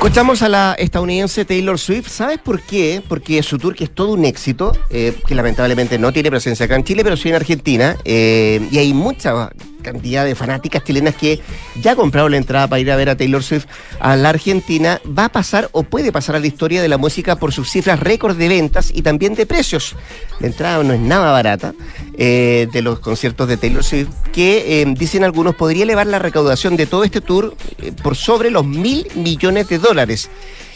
[0.00, 2.08] Escuchamos a la estadounidense Taylor Swift.
[2.08, 3.02] ¿Sabes por qué?
[3.06, 6.74] Porque su tour, que es todo un éxito, eh, que lamentablemente no tiene presencia acá
[6.74, 11.40] en Chile, pero sí en Argentina, eh, y hay mucha cantidad de fanáticas chilenas que
[11.80, 13.66] ya compraron la entrada para ir a ver a Taylor Swift
[13.98, 17.36] a la Argentina, va a pasar o puede pasar a la historia de la música
[17.36, 19.96] por sus cifras récord de ventas y también de precios.
[20.40, 21.74] La entrada no es nada barata
[22.16, 26.76] eh, de los conciertos de Taylor Swift, que eh, dicen algunos podría elevar la recaudación
[26.76, 30.30] de todo este tour eh, por sobre los mil millones de dólares.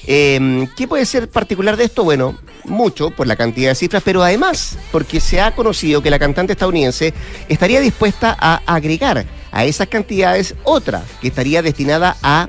[0.06, 2.04] Eh, ¿Qué puede ser particular de esto?
[2.04, 6.18] Bueno, mucho por la cantidad de cifras, pero además porque se ha conocido que la
[6.18, 7.14] cantante estadounidense
[7.48, 12.48] estaría dispuesta a agregar a esas cantidades otra que estaría destinada a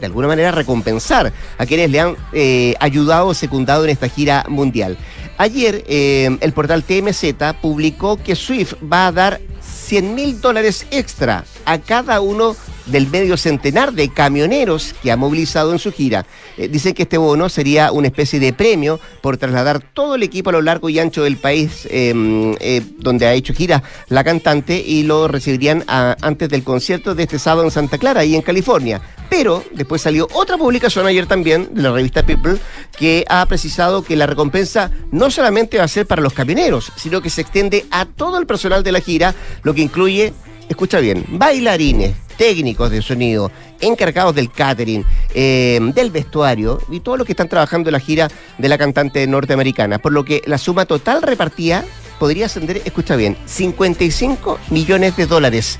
[0.00, 4.44] de alguna manera recompensar a quienes le han eh, ayudado o secundado en esta gira
[4.48, 4.96] mundial.
[5.36, 11.44] Ayer eh, el portal TMZ publicó que Swift va a dar 100 mil dólares extra
[11.64, 16.26] a cada uno del medio centenar de camioneros que ha movilizado en su gira.
[16.56, 20.50] Eh, dicen que este bono sería una especie de premio por trasladar todo el equipo
[20.50, 22.12] a lo largo y ancho del país eh,
[22.60, 27.22] eh, donde ha hecho gira la cantante y lo recibirían a- antes del concierto de
[27.24, 29.00] este sábado en Santa Clara, ahí en California.
[29.28, 32.56] Pero después salió otra publicación ayer también de la revista People
[32.98, 37.20] que ha precisado que la recompensa no solamente va a ser para los camioneros, sino
[37.20, 40.32] que se extiende a todo el personal de la gira, lo que incluye,
[40.70, 45.04] escucha bien, bailarines, técnicos de sonido, encargados del catering,
[45.34, 49.26] eh, del vestuario y todos los que están trabajando en la gira de la cantante
[49.26, 49.98] norteamericana.
[49.98, 51.84] Por lo que la suma total repartida
[52.18, 55.78] podría ascender, escucha bien, 55 millones de dólares.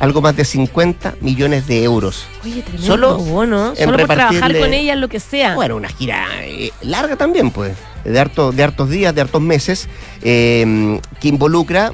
[0.00, 2.26] Algo más de 50 millones de euros.
[2.42, 3.70] Oye, tremendo Solo bono.
[3.76, 5.54] en Solo por trabajar con ella en lo que sea.
[5.54, 9.88] Bueno, una gira eh, larga también, pues, de, harto, de hartos días, de hartos meses,
[10.22, 11.92] eh, que involucra,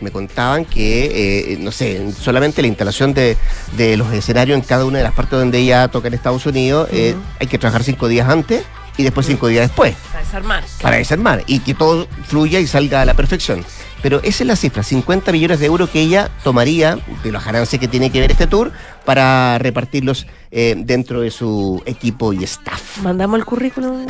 [0.00, 3.36] me contaban que, eh, no sé, solamente la instalación de,
[3.76, 6.88] de los escenarios en cada una de las partes donde ella toca en Estados Unidos,
[6.92, 8.62] eh, hay que trabajar cinco días antes
[8.96, 10.64] y después cinco días después Para desarmar.
[10.82, 13.64] para desarmar y que todo fluya y salga a la perfección.
[14.02, 17.78] Pero esa es la cifra, 50 millones de euros que ella tomaría de los ganancias
[17.78, 18.72] que tiene que ver este tour
[19.04, 22.98] para repartirlos eh, dentro de su equipo y staff.
[23.02, 24.04] Mandamos el currículum.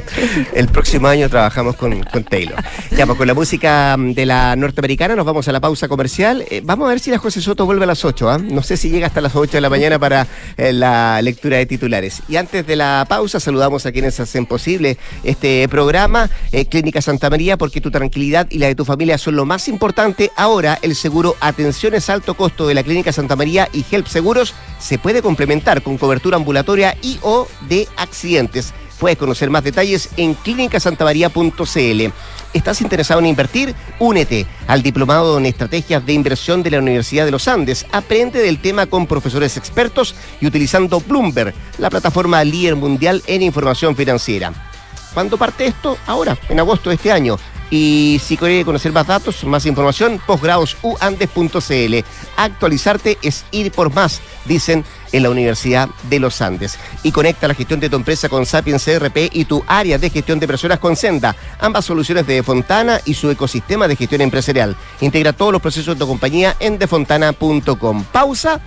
[0.54, 2.56] el próximo año trabajamos con, con Taylor.
[2.96, 6.44] Ya, pues con la música mm, de la norteamericana nos vamos a la pausa comercial.
[6.50, 8.28] Eh, vamos a ver si la José Soto vuelve a las 8.
[8.28, 8.38] ¿ah?
[8.38, 10.26] No sé si llega hasta las 8 de la mañana para
[10.56, 12.22] eh, la lectura de titulares.
[12.28, 16.28] Y antes de la pausa, saludamos a quienes hacen posible este programa.
[16.70, 20.32] Clínica Santa María, porque tu tranquilidad y la de tu familia son lo más importante.
[20.36, 24.98] Ahora, el seguro Atenciones Alto Costo de la Clínica Santa María y Help Seguros se
[24.98, 28.74] puede complementar con cobertura ambulatoria y o de accidentes.
[28.98, 32.12] Puedes conocer más detalles en clínicasantamaría.cl.
[32.52, 33.74] ¿Estás interesado en invertir?
[33.98, 37.84] Únete al Diplomado en Estrategias de Inversión de la Universidad de los Andes.
[37.92, 43.96] Aprende del tema con profesores expertos y utilizando Bloomberg, la plataforma líder mundial en información
[43.96, 44.52] financiera.
[45.12, 45.98] ¿Cuándo parte esto?
[46.06, 47.36] Ahora, en agosto de este año.
[47.70, 51.94] Y si quiere conocer más datos, más información, posgradosuandes.cl.
[52.36, 56.78] Actualizarte es ir por más, dicen en la Universidad de los Andes.
[57.02, 60.40] Y conecta la gestión de tu empresa con Sapiens CRP y tu área de gestión
[60.40, 61.34] de personas con Senda.
[61.60, 64.76] Ambas soluciones de Defontana y su ecosistema de gestión empresarial.
[65.00, 68.04] Integra todos los procesos de tu compañía en defontana.com.
[68.12, 68.60] Pausa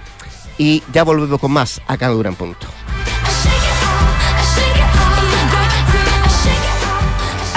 [0.57, 2.67] y ya volvemos con más acá en Duran Punto.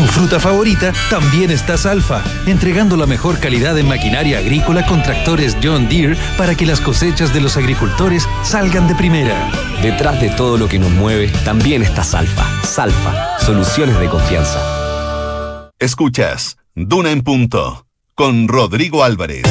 [0.00, 5.58] tu fruta favorita, también está Salfa, entregando la mejor calidad de maquinaria agrícola con tractores
[5.62, 9.50] John Deere para que las cosechas de los agricultores salgan de primera.
[9.82, 12.46] Detrás de todo lo que nos mueve, también está Salfa.
[12.62, 15.70] Salfa, soluciones de confianza.
[15.78, 19.44] Escuchas, Duna en punto, con Rodrigo Álvarez.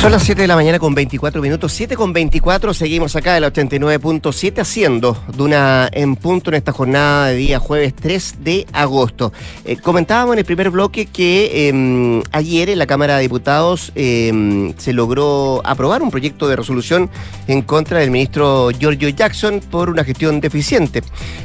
[0.00, 3.42] Son las 7 de la mañana con 24 minutos, 7 con 24, seguimos acá en
[3.42, 9.32] la 89.7 haciendo Duna en punto en esta jornada de día jueves 3 de agosto.
[9.64, 14.72] Eh, comentábamos en el primer bloque que em, ayer en la Cámara de Diputados em,
[14.78, 17.10] se logró aprobar un proyecto de resolución
[17.48, 21.02] en contra del ministro Giorgio Jackson por una gestión deficiente.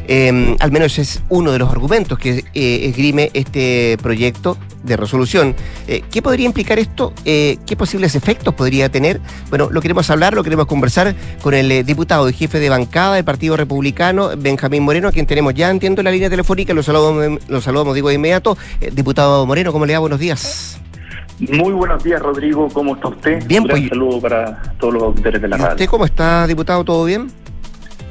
[0.07, 5.55] Em, al menos es uno de los argumentos que eh, esgrime este proyecto de resolución.
[5.87, 7.13] Eh, ¿Qué podría implicar esto?
[7.23, 8.42] ¿Qué posibles efectos?
[8.51, 9.21] Podría tener?
[9.49, 13.15] Bueno, lo queremos hablar, lo queremos conversar con el eh, diputado y jefe de bancada
[13.15, 16.73] del Partido Republicano, Benjamín Moreno, a quien tenemos ya, entiendo, la línea telefónica.
[16.73, 18.57] Lo saludamos, lo saludamos digo, de inmediato.
[18.81, 19.99] Eh, diputado Moreno, ¿cómo le va?
[19.99, 20.79] Buenos días.
[21.39, 22.67] Muy buenos días, Rodrigo.
[22.71, 23.45] ¿Cómo está usted?
[23.47, 23.89] Bien, Un pues.
[23.89, 25.71] saludo para todos los auditores de la radio.
[25.71, 26.83] ¿Usted cómo está, diputado?
[26.83, 27.29] ¿Todo bien?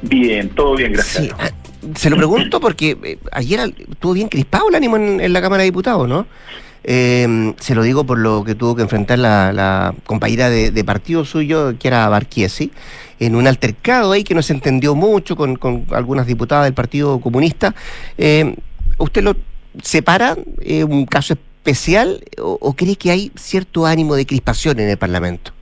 [0.03, 1.29] Bien, todo bien, gracias.
[1.39, 1.51] Ah,
[1.95, 5.63] se lo pregunto porque eh, ayer estuvo bien crispado el ánimo en, en la Cámara
[5.63, 6.27] de Diputados, ¿no?
[6.85, 11.79] Eh, se lo digo por lo que tuvo que enfrentar la, compañera de, partido suyo,
[11.79, 12.73] que era Barquiesi,
[13.21, 15.59] en un altercado ahí que no se entendió mucho con,
[15.91, 17.75] algunas diputadas del Partido Comunista.
[18.19, 18.57] Eh,
[18.99, 19.37] ¿Usted lo
[19.83, 20.37] separa
[20.89, 25.53] un caso especial o cree que hay cierto ánimo de crispación en el Parlamento?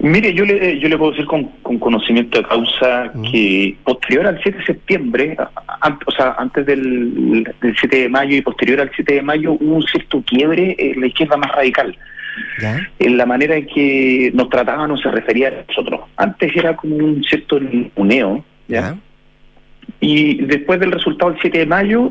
[0.00, 1.44] Mire, yo le, yo le puedo decir con,
[1.78, 5.36] conocimiento de causa que posterior al 7 de septiembre,
[6.06, 9.82] o sea, antes del, 7 de mayo y posterior al 7 de mayo, hubo un
[9.82, 11.96] cierto quiebre en la izquierda más radical.
[12.98, 16.00] En la manera en que nos trataban o se refería a nosotros.
[16.16, 17.60] Antes era como un cierto
[17.94, 18.96] uneo, ¿ya?
[20.00, 22.10] Y después del resultado del 7 de mayo,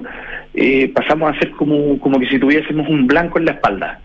[0.53, 3.99] eh, pasamos a ser como, como que si tuviésemos un blanco en la espalda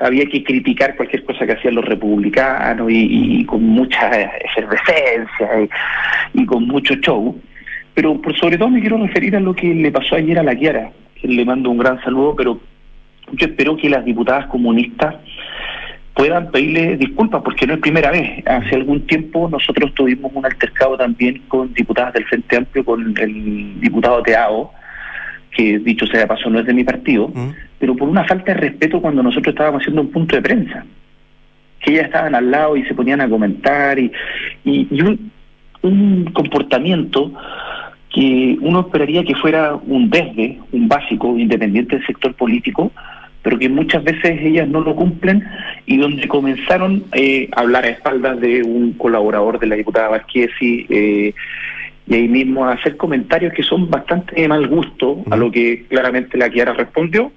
[0.00, 5.68] había que criticar cualquier cosa que hacían los republicanos y, con mucha efervescencia
[6.32, 7.38] y, con mucho show.
[7.94, 10.54] Pero por sobre todo me quiero referir a lo que le pasó ayer a la
[10.54, 12.60] Kiara, que le mando un gran saludo, pero
[13.32, 15.16] yo espero que las diputadas comunistas
[16.14, 18.42] puedan pedirle disculpas, porque no es primera vez.
[18.46, 23.80] Hace algún tiempo nosotros tuvimos un altercado también con diputadas del Frente Amplio, con el
[23.80, 24.72] diputado Teao,
[25.56, 27.32] que dicho sea de paso no es de mi partido,
[27.78, 30.84] pero por una falta de respeto cuando nosotros estábamos haciendo un punto de prensa.
[31.80, 34.12] Que ellas estaban al lado y se ponían a comentar y,
[34.64, 35.30] y, y un,
[35.82, 37.32] un comportamiento
[38.12, 42.92] que uno esperaría que fuera un desde, un básico, independiente del sector político,
[43.42, 45.44] pero que muchas veces ellas no lo cumplen
[45.86, 50.50] y donde comenzaron eh, a hablar a espaldas de un colaborador de la diputada Vázquez
[50.60, 51.32] eh,
[52.06, 55.86] y ahí mismo a hacer comentarios que son bastante de mal gusto a lo que
[55.88, 57.32] claramente la Kiara respondió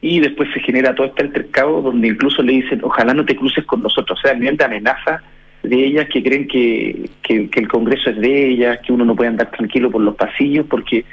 [0.00, 3.64] y después se genera todo este altercado donde incluso le dicen ojalá no te cruces
[3.64, 5.22] con nosotros, o sea, el nivel de amenaza
[5.62, 9.30] de ellas que creen que, que, el Congreso es de ellas, que uno no puede
[9.30, 11.04] andar tranquilo por los pasillos, porque,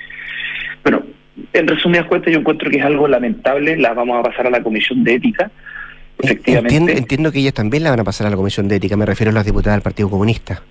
[0.83, 1.01] bueno,
[1.53, 4.61] en resumidas cuentas yo encuentro que es algo lamentable, la vamos a pasar a la
[4.61, 5.49] Comisión de Ética.
[6.21, 6.75] Efectivamente.
[6.75, 9.07] Entiendo, entiendo que ellas también la van a pasar a la Comisión de Ética, me
[9.07, 10.61] refiero a las diputadas del Partido Comunista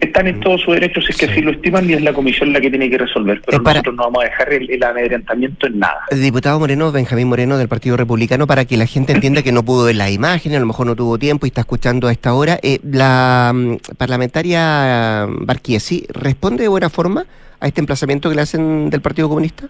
[0.00, 2.52] están en todos sus derechos si es que así lo estiman y es la comisión
[2.52, 3.40] la que tiene que resolver.
[3.44, 6.00] Pero nosotros no vamos a dejar el, amedrentamiento en nada.
[6.10, 9.86] Diputado Moreno, Benjamín Moreno del Partido Republicano, para que la gente entienda que no pudo
[9.86, 12.58] ver la imagen, a lo mejor no tuvo tiempo y está escuchando a esta hora.
[12.62, 17.24] Eh, la mm, parlamentaria Barquiesi, ¿responde de buena forma
[17.60, 19.68] a este emplazamiento que le hacen del Partido Comunista?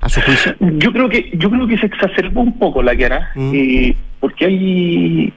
[0.00, 0.54] ¿A su juicio?
[0.58, 3.52] Yo creo que, yo creo que se exacerbó un poco la que hará, mm.
[3.54, 5.32] eh, porque hay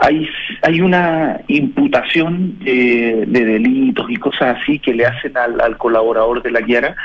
[0.00, 0.28] hay,
[0.62, 6.60] hay una imputación de delitos y cosas así que le hacen al, colaborador de la
[6.60, 6.96] Guiara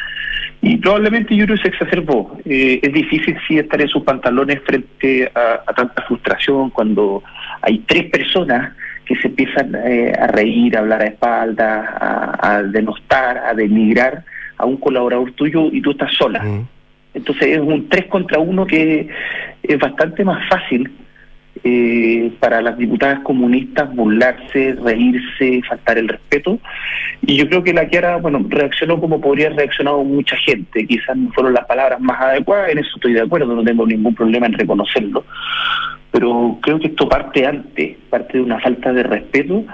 [0.61, 2.37] y probablemente que se exacerbó.
[2.45, 7.21] Eh, es difícil sí estar en sus pantalones frente a, tanta frustración cuando
[7.61, 8.73] hay tres personas
[9.05, 14.23] que se empiezan eh, a reír, a hablar a espaldas, a, denostar, a denigrar
[14.57, 16.41] a un colaborador tuyo y tú estás sola.
[17.13, 19.09] Entonces es un tres contra uno que
[19.61, 20.89] es bastante más fácil
[21.63, 26.59] eh, para las diputadas comunistas burlarse, reírse, faltar el respeto.
[27.21, 30.85] Y yo creo que la Kiara, bueno, reaccionó como podría haber reaccionado mucha gente.
[30.85, 34.13] Quizás no fueron las palabras más adecuadas, en eso estoy de acuerdo, no tengo ningún
[34.13, 35.25] problema en reconocerlo.
[36.11, 39.65] Pero creo que esto parte antes, parte de una falta de respeto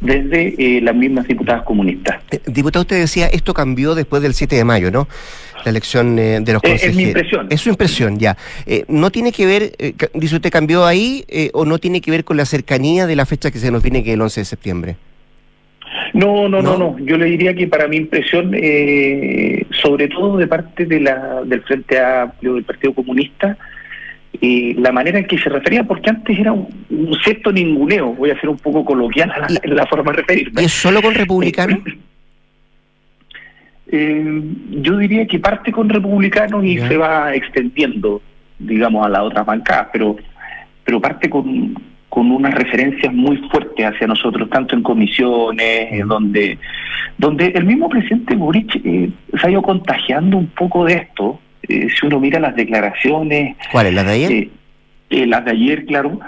[0.00, 2.22] desde eh, las mismas diputadas comunistas.
[2.30, 5.08] Eh, diputado, usted decía, esto cambió después del 7 de mayo, ¿no?
[5.64, 6.90] La elección eh, de los consejeros.
[6.90, 7.46] Es mi impresión.
[7.50, 8.36] Es su impresión, ya.
[8.88, 9.72] ¿No tiene que ver,
[10.14, 13.50] dice usted, cambió ahí o no tiene que ver con la cercanía de la fecha
[13.50, 14.96] que se nos viene, que es el 11 de septiembre?
[16.12, 16.96] No, no, no, no.
[17.00, 18.52] Yo le diría que para mi impresión,
[19.82, 23.56] sobre todo de parte de la, del Frente Amplio del Partido Comunista,
[24.40, 26.68] y la manera en que se refería, porque antes era un,
[27.22, 30.62] cierto ninguneo, voy a ser un poco coloquial en la, forma de referirme.
[30.62, 31.78] ¿Y es solo con republicanos?
[33.96, 38.20] Eh, yo diría que parte con republicanos y se va extendiendo,
[38.58, 40.16] digamos, a la otra bancada, pero,
[40.84, 41.74] pero parte con,
[42.08, 46.58] con unas referencias muy fuertes hacia nosotros, tanto en comisiones, donde,
[47.18, 51.88] donde el mismo presidente Boric eh, se ha ido contagiando un poco de esto, eh,
[51.88, 53.56] si uno mira las declaraciones...
[53.70, 53.94] ¿Cuáles?
[53.94, 54.32] ¿Las de ayer?
[54.32, 54.50] Eh,
[55.10, 56.18] eh, las de ayer, claro,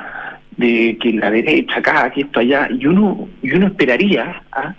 [0.56, 4.74] de que la derecha acá, que esto allá, y uno, y uno esperaría ¿ah?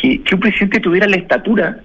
[0.00, 1.80] que, un presidente tuviera la estatura,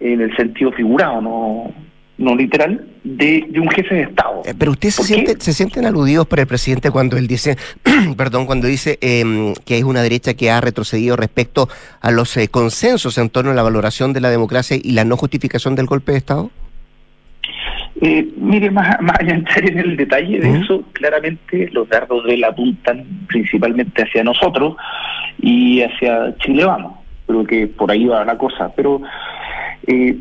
[0.00, 1.72] en el sentido figurado, no,
[2.18, 4.42] no literal, de, un jefe de Estado.
[4.58, 7.56] pero usted se, siente, se sienten aludidos por el presidente cuando él dice,
[8.16, 11.68] perdón, cuando dice em, que es una derecha que ha retrocedido respecto
[12.00, 15.74] a los consensos en torno a la valoración de la democracia y la no justificación
[15.74, 16.50] del golpe de Estado?
[18.02, 22.24] Eh, mire, más, más allá de entrar en el detalle de eso, claramente los dardos
[22.24, 24.76] de él apuntan principalmente hacia nosotros
[25.40, 26.98] y hacia Chile Vamos.
[27.26, 28.70] Creo que por ahí va la cosa.
[28.76, 29.00] Pero
[29.86, 30.16] eh,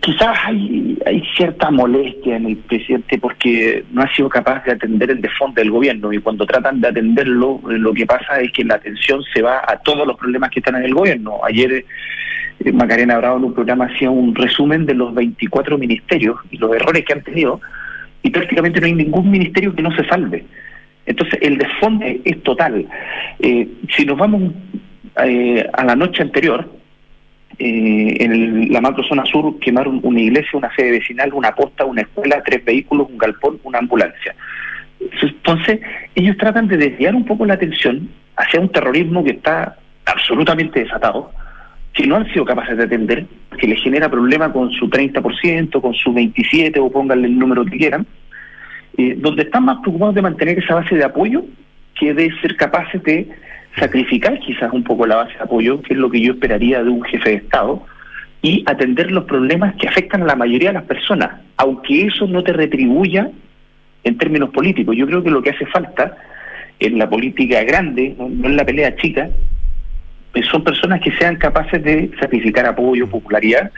[0.00, 5.10] quizás hay, hay cierta molestia en el presidente porque no ha sido capaz de atender
[5.10, 8.76] el desfondo del gobierno y cuando tratan de atenderlo, lo que pasa es que la
[8.76, 11.40] atención se va a todos los problemas que están en el gobierno.
[11.44, 11.84] Ayer
[12.60, 16.74] eh, Macarena Bravo en un programa hacía un resumen de los 24 ministerios y los
[16.74, 17.60] errores que han tenido
[18.22, 20.44] y prácticamente no hay ningún ministerio que no se salve.
[21.04, 22.86] Entonces el desfonde es total.
[23.40, 24.52] Eh, si nos vamos
[25.24, 26.81] eh, a la noche anterior,
[27.58, 32.42] en la macro zona sur quemaron una iglesia, una sede vecinal, una posta, una escuela,
[32.44, 34.34] tres vehículos, un galpón, una ambulancia.
[35.20, 35.80] Entonces
[36.14, 41.30] ellos tratan de desviar un poco la atención hacia un terrorismo que está absolutamente desatado
[41.92, 43.26] que no han sido capaces de atender,
[43.58, 47.76] que les genera problema con su 30%, con su 27% o pónganle el número que
[47.76, 48.06] quieran,
[48.96, 51.44] eh, donde están más preocupados de mantener esa base de apoyo
[51.98, 53.28] que de ser capaces de
[53.78, 56.90] sacrificar quizás un poco la base de apoyo, que es lo que yo esperaría de
[56.90, 57.86] un jefe de Estado,
[58.42, 62.42] y atender los problemas que afectan a la mayoría de las personas, aunque eso no
[62.42, 63.30] te retribuya
[64.04, 64.96] en términos políticos.
[64.96, 66.16] Yo creo que lo que hace falta
[66.80, 69.30] en la política grande, no en la pelea chica,
[70.50, 73.70] son personas que sean capaces de sacrificar apoyo, popularidad,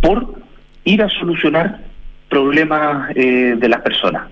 [0.00, 0.34] por
[0.84, 1.80] ir a solucionar
[2.28, 4.28] problemas eh, de las personas.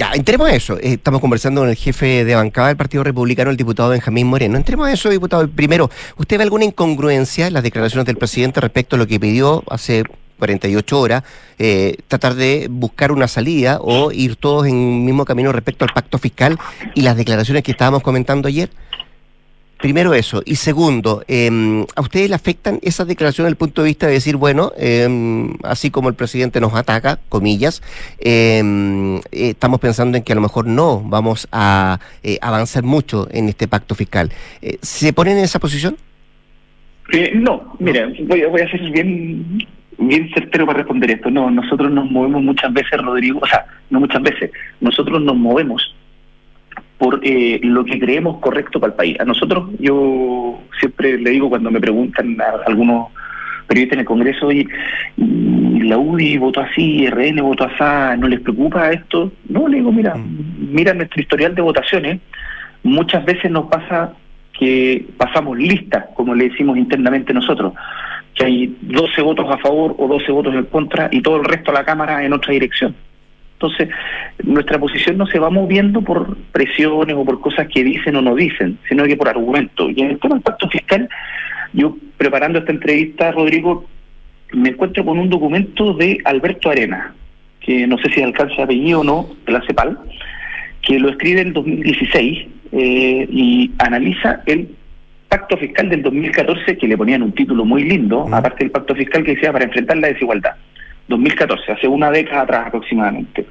[0.00, 0.78] Ya, entremos a eso.
[0.78, 4.56] Eh, estamos conversando con el jefe de bancada del Partido Republicano, el diputado Benjamín Moreno.
[4.56, 5.46] Entremos a eso, diputado.
[5.46, 9.62] Primero, ¿usted ve alguna incongruencia en las declaraciones del presidente respecto a lo que pidió
[9.68, 10.04] hace
[10.38, 11.22] 48 horas,
[11.58, 15.92] eh, tratar de buscar una salida o ir todos en un mismo camino respecto al
[15.92, 16.58] pacto fiscal
[16.94, 18.70] y las declaraciones que estábamos comentando ayer?
[19.80, 20.42] Primero eso.
[20.44, 24.12] Y segundo, em, ¿a ustedes le afectan esas declaraciones desde el punto de vista de
[24.12, 27.82] decir, bueno, em, así como el presidente nos ataca, comillas,
[28.18, 33.26] em, eh, estamos pensando en que a lo mejor no vamos a eh, avanzar mucho
[33.30, 34.30] en este pacto fiscal?
[34.60, 35.96] Eh, ¿Se ponen en esa posición?
[37.34, 39.66] no, mira, voy, voy a ser bien
[39.98, 41.30] bien certero para responder esto.
[41.30, 45.94] No, nosotros nos movemos muchas veces, Rodrigo, o sea, no muchas veces, nosotros nos movemos
[47.00, 49.16] por eh, lo que creemos correcto para el país.
[49.20, 53.08] A nosotros, yo siempre le digo cuando me preguntan a algunos
[53.66, 54.68] periodistas en el Congreso, y
[55.16, 59.32] la UDI votó así, RN votó así, ¿no les preocupa esto?
[59.48, 60.74] No, le digo, mira, mm.
[60.74, 62.20] mira nuestro historial de votaciones,
[62.82, 64.12] muchas veces nos pasa
[64.52, 67.72] que pasamos listas, como le decimos internamente nosotros,
[68.34, 71.72] que hay 12 votos a favor o 12 votos en contra y todo el resto
[71.72, 72.94] de la Cámara en otra dirección.
[73.60, 73.90] Entonces,
[74.42, 78.34] nuestra posición no se va moviendo por presiones o por cosas que dicen o no
[78.34, 79.90] dicen, sino que por argumentos.
[79.94, 81.06] Y en el tema del pacto fiscal,
[81.74, 83.84] yo preparando esta entrevista, Rodrigo,
[84.52, 87.14] me encuentro con un documento de Alberto Arena,
[87.60, 89.98] que no sé si alcanza apellido o no, de la CEPAL,
[90.80, 94.74] que lo escribe en 2016 eh, y analiza el
[95.28, 99.22] pacto fiscal del 2014, que le ponían un título muy lindo, aparte del pacto fiscal
[99.22, 100.52] que decía para enfrentar la desigualdad.
[101.10, 103.44] 2014, hace una década atrás aproximadamente.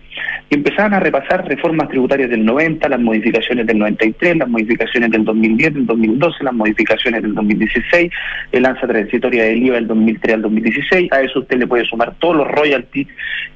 [0.49, 5.73] Empezaban a repasar reformas tributarias del 90, las modificaciones del 93, las modificaciones del 2010,
[5.75, 8.11] del 2012, las modificaciones del 2016,
[8.53, 11.11] el alza transitoria del IVA del 2003 al 2016.
[11.11, 13.07] A eso usted le puede sumar todos los royalties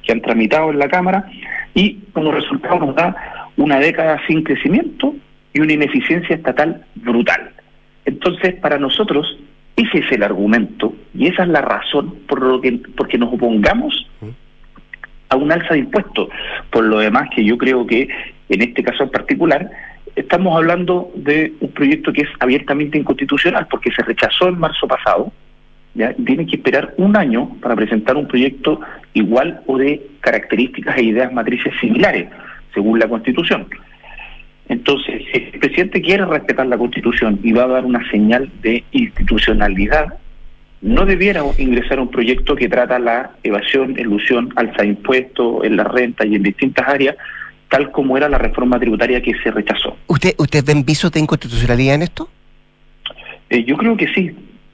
[0.02, 1.24] que han tramitado en la Cámara
[1.74, 3.16] y como resultado nos da
[3.56, 5.14] una década sin crecimiento
[5.52, 7.50] y una ineficiencia estatal brutal.
[8.04, 9.38] Entonces, para nosotros,
[9.76, 14.06] ese es el argumento y esa es la razón por lo que porque nos opongamos
[15.28, 16.28] a un alza de impuestos.
[16.70, 18.08] Por lo demás, que yo creo que
[18.48, 19.70] en este caso en particular
[20.14, 25.32] estamos hablando de un proyecto que es abiertamente inconstitucional porque se rechazó en marzo pasado.
[25.94, 26.14] ¿ya?
[26.14, 28.80] Tienen que esperar un año para presentar un proyecto
[29.12, 32.28] igual o de características e ideas matrices similares,
[32.72, 33.66] según la Constitución.
[34.68, 38.82] Entonces, si el presidente quiere respetar la Constitución y va a dar una señal de
[38.92, 40.14] institucionalidad,
[40.80, 45.76] no debiera ingresar a un proyecto que trata la evasión, ilusión, alza de impuestos en
[45.76, 47.16] la renta y en distintas áreas,
[47.68, 49.96] tal como era la reforma tributaria que se rechazó.
[50.06, 52.28] ¿Usted, usted ven visos de inconstitucionalidad en esto?
[53.50, 54.30] Eh, yo creo que sí.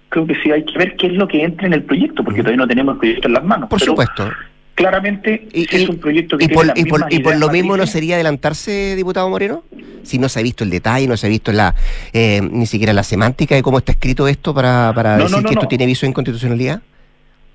[0.09, 2.41] Creo que sí, hay que ver qué es lo que entra en el proyecto, porque
[2.41, 3.69] todavía no tenemos el proyecto en las manos.
[3.69, 4.29] Por supuesto
[4.75, 8.15] claramente es un proyecto que y por, y por, y por lo mismo no sería
[8.15, 9.63] adelantarse, diputado Moreno,
[10.03, 11.75] si no se ha visto el detalle, no se ha visto la
[12.13, 15.69] eh, ni siquiera la semántica de cómo está escrito esto para, para decir que esto
[15.69, 16.83] tiene viso de inconstitucionalidad.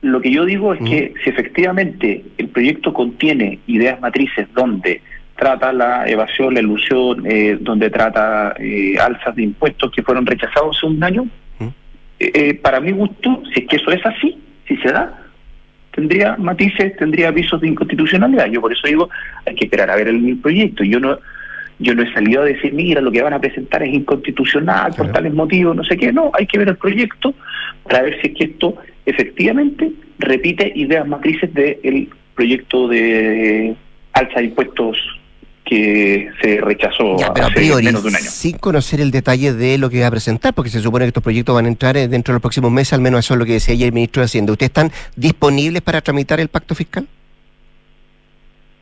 [0.02, 5.02] Lo que yo digo es que si efectivamente el proyecto contiene ideas matrices donde
[5.36, 10.78] trata la evasión, la ilusión, eh, donde trata eh, alzas de impuestos que fueron rechazados
[10.78, 11.28] hace un año,
[12.62, 14.38] para mi gusto, si es que eso es así,
[14.68, 15.25] si se da,
[15.96, 18.48] tendría matices, tendría avisos de inconstitucionalidad.
[18.48, 19.10] Yo por eso digo,
[19.46, 20.84] hay que esperar a ver el, proyecto.
[20.84, 21.18] Yo no
[21.78, 25.12] yo no he salido a decir, mira, lo que van a presentar es inconstitucional por
[25.12, 26.14] tales motivos, no sé qué.
[26.14, 27.34] No, hay que ver el proyecto
[27.84, 33.76] para ver si es que esto efectivamente repite ideas matrices del proyecto de
[34.14, 34.98] alza de impuestos
[35.66, 38.30] que se rechazó hace menos de un año.
[38.30, 41.24] Sin conocer el detalle de lo que va a presentar, porque se supone que estos
[41.24, 43.46] proyectos van a entrar eh, dentro de los próximos meses, al menos eso es lo
[43.46, 44.52] que decía ayer el ministro de Hacienda.
[44.52, 47.08] ¿Ustedes están disponibles para tramitar el pacto fiscal?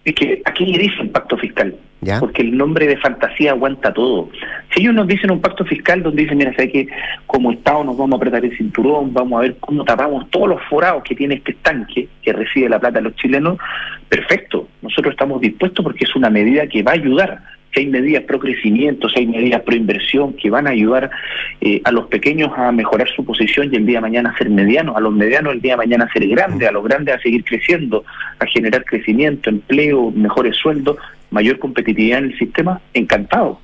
[0.05, 1.75] Es que aquí le dicen pacto fiscal,
[2.19, 4.29] porque el nombre de fantasía aguanta todo.
[4.73, 6.87] Si ellos nos dicen un pacto fiscal donde dicen, mira, sé que
[7.25, 10.61] como Estado nos vamos a apretar el cinturón, vamos a ver cómo tapamos todos los
[10.63, 13.57] forados que tiene este estanque que recibe la plata de los chilenos,
[14.09, 17.41] perfecto, nosotros estamos dispuestos porque es una medida que va a ayudar
[17.73, 21.09] si hay medidas pro crecimiento, si hay medidas pro inversión que van a ayudar
[21.61, 24.49] eh, a los pequeños a mejorar su posición y el día de mañana a ser
[24.49, 27.19] medianos, a los medianos el día de mañana a ser grandes, a los grandes a
[27.19, 28.05] seguir creciendo,
[28.39, 30.97] a generar crecimiento, empleo, mejores sueldos,
[31.31, 33.59] mayor competitividad en el sistema, encantado.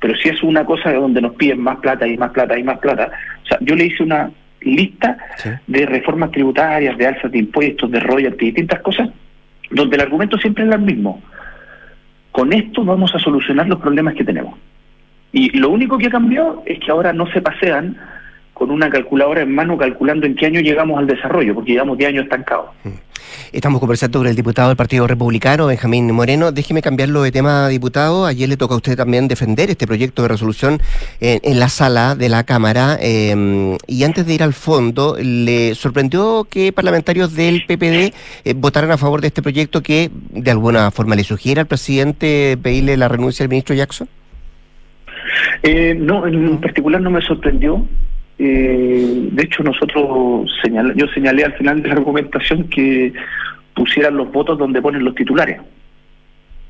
[0.00, 2.78] Pero si es una cosa donde nos piden más plata y más plata y más
[2.78, 3.10] plata,
[3.42, 4.30] o sea, yo le hice una
[4.62, 5.16] lista
[5.66, 9.10] de reformas tributarias, de alzas de impuestos, de royalties, distintas cosas,
[9.70, 11.20] donde el argumento siempre es el mismo
[12.32, 14.58] con esto vamos a solucionar los problemas que tenemos.
[15.32, 17.96] Y lo único que ha cambiado es que ahora no se pasean
[18.54, 22.10] con una calculadora en mano calculando en qué año llegamos al desarrollo, porque llevamos 10
[22.10, 22.66] años estancados.
[23.52, 26.52] Estamos conversando con el diputado del Partido Republicano, Benjamín Moreno.
[26.52, 28.24] Déjeme cambiarlo de tema, diputado.
[28.24, 30.80] Ayer le toca a usted también defender este proyecto de resolución
[31.20, 32.96] en, en la sala de la Cámara.
[33.00, 38.90] Eh, y antes de ir al fondo, ¿le sorprendió que parlamentarios del PPD eh, votaran
[38.90, 43.08] a favor de este proyecto que de alguna forma le sugiere al presidente pedirle la
[43.08, 44.08] renuncia al ministro Jackson?
[45.62, 47.86] Eh, no, en particular no me sorprendió.
[48.44, 53.12] Eh, de hecho, nosotros señal, yo señalé al final de la argumentación que
[53.72, 55.60] pusieran los votos donde ponen los titulares,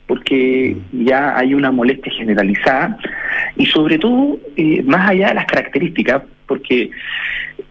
[0.07, 2.99] porque ya hay una molestia generalizada
[3.57, 6.91] y sobre todo, eh, más allá de las características, porque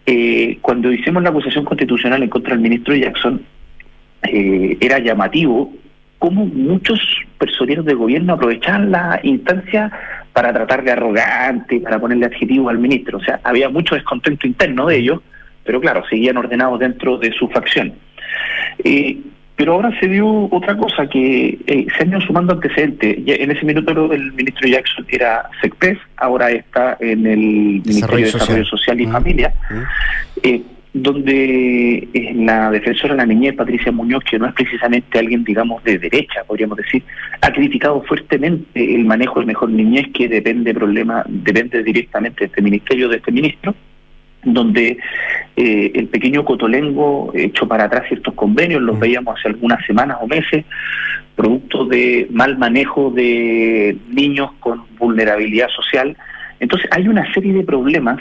[0.07, 3.43] eh, cuando hicimos la acusación constitucional en contra del ministro Jackson,
[4.23, 5.71] eh, era llamativo
[6.17, 6.99] cómo muchos
[7.37, 9.91] personeros de gobierno aprovechaban la instancia
[10.33, 13.17] para tratar de arrogante, para ponerle adjetivo al ministro.
[13.17, 15.19] O sea, había mucho descontento interno de ellos,
[15.63, 17.93] pero claro, seguían ordenados dentro de su facción.
[18.83, 19.17] Eh,
[19.61, 23.17] pero ahora se dio otra cosa, que eh, se han ido sumando antecedentes.
[23.27, 27.39] En ese minuto el ministro Jackson era SECPES, ahora está en el
[27.85, 29.53] Ministerio de Desarrollo Social y Familia,
[30.41, 30.63] eh,
[30.93, 35.83] donde eh, la defensora de la niñez, Patricia Muñoz, que no es precisamente alguien, digamos,
[35.83, 37.03] de derecha, podríamos decir,
[37.41, 42.61] ha criticado fuertemente el manejo del mejor niñez, que depende problema, depende directamente de este
[42.61, 43.73] ministerio, de este ministro,
[44.43, 44.97] donde
[45.55, 50.27] eh, el pequeño cotolengo echó para atrás ciertos convenios, los veíamos hace algunas semanas o
[50.27, 50.65] meses,
[51.35, 56.17] producto de mal manejo de niños con vulnerabilidad social.
[56.59, 58.19] Entonces hay una serie de problemas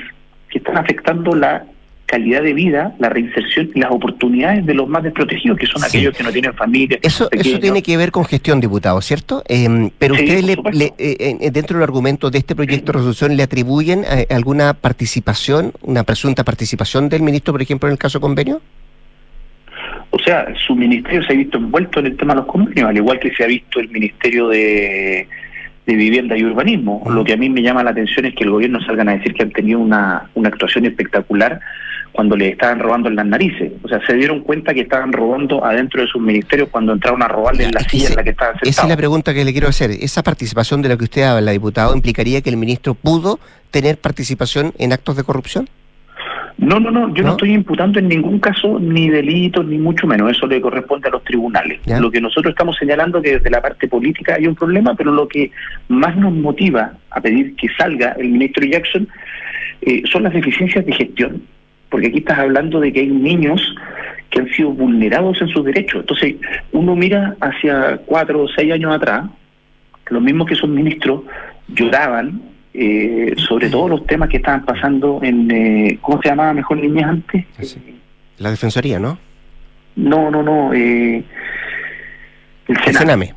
[0.49, 1.65] que están afectando la
[2.11, 5.87] calidad de vida, la reinserción y las oportunidades de los más desprotegidos, que son Sí.
[5.99, 6.99] aquellos que no tienen familia.
[7.03, 9.45] Eso, eso tiene que ver con gestión, diputado, ¿cierto?
[9.49, 13.37] Eh, pero Sí, ustedes, le- eh, eh, dentro del argumento de este proyecto de resolución,
[13.37, 18.21] ¿le atribuyen eh, alguna participación, una presunta participación del ministro, por ejemplo, en el caso
[18.21, 18.61] convenio?
[20.11, 22.97] O sea, su ministerio se ha visto envuelto en el tema de los convenios, al
[22.97, 25.29] igual que se ha visto el Ministerio de,
[25.87, 27.05] de Vivienda y Urbanismo.
[27.09, 29.33] Lo que a mí me llama la atención es que el gobierno salgan a decir
[29.35, 31.61] que han tenido una, una actuación espectacular
[32.13, 33.73] cuando le estaban robando en las narices.
[33.83, 37.29] O sea, se dieron cuenta que estaban robando adentro de sus ministerios cuando entraron a
[37.29, 38.97] robarle en la silla en la que estaban Esa es la sentados.
[38.97, 39.91] pregunta que le quiero hacer.
[39.93, 43.39] ¿Esa participación de la que usted habla, diputado, implicaría que el ministro pudo
[43.71, 45.69] tener participación en actos de corrupción?
[46.59, 47.33] No, no, no, yo no, ¿No?
[47.33, 50.31] estoy imputando en ningún caso ni delitos, ni mucho menos.
[50.31, 51.81] Eso le corresponde a los tribunales.
[51.87, 51.99] Ya.
[51.99, 55.11] Lo que nosotros estamos señalando es que desde la parte política hay un problema, pero
[55.11, 55.51] lo que
[55.89, 59.09] más nos motiva a pedir que salga el ministro Jackson
[59.81, 61.43] eh, son las deficiencias de gestión.
[61.91, 63.75] Porque aquí estás hablando de que hay niños
[64.31, 66.01] que han sido vulnerados en sus derechos.
[66.01, 66.37] Entonces,
[66.73, 69.25] uno mira hacia cuatro o seis años atrás,
[70.09, 71.23] los mismos que son ministros
[71.69, 72.41] lloraban
[72.73, 77.05] eh, sobre todos los temas que estaban pasando en, eh, ¿cómo se llamaba mejor niñez
[77.05, 77.45] antes?
[78.39, 79.19] La defensoría, ¿no?
[79.97, 81.23] No, no, no, eh,
[82.69, 83.35] el El Sename.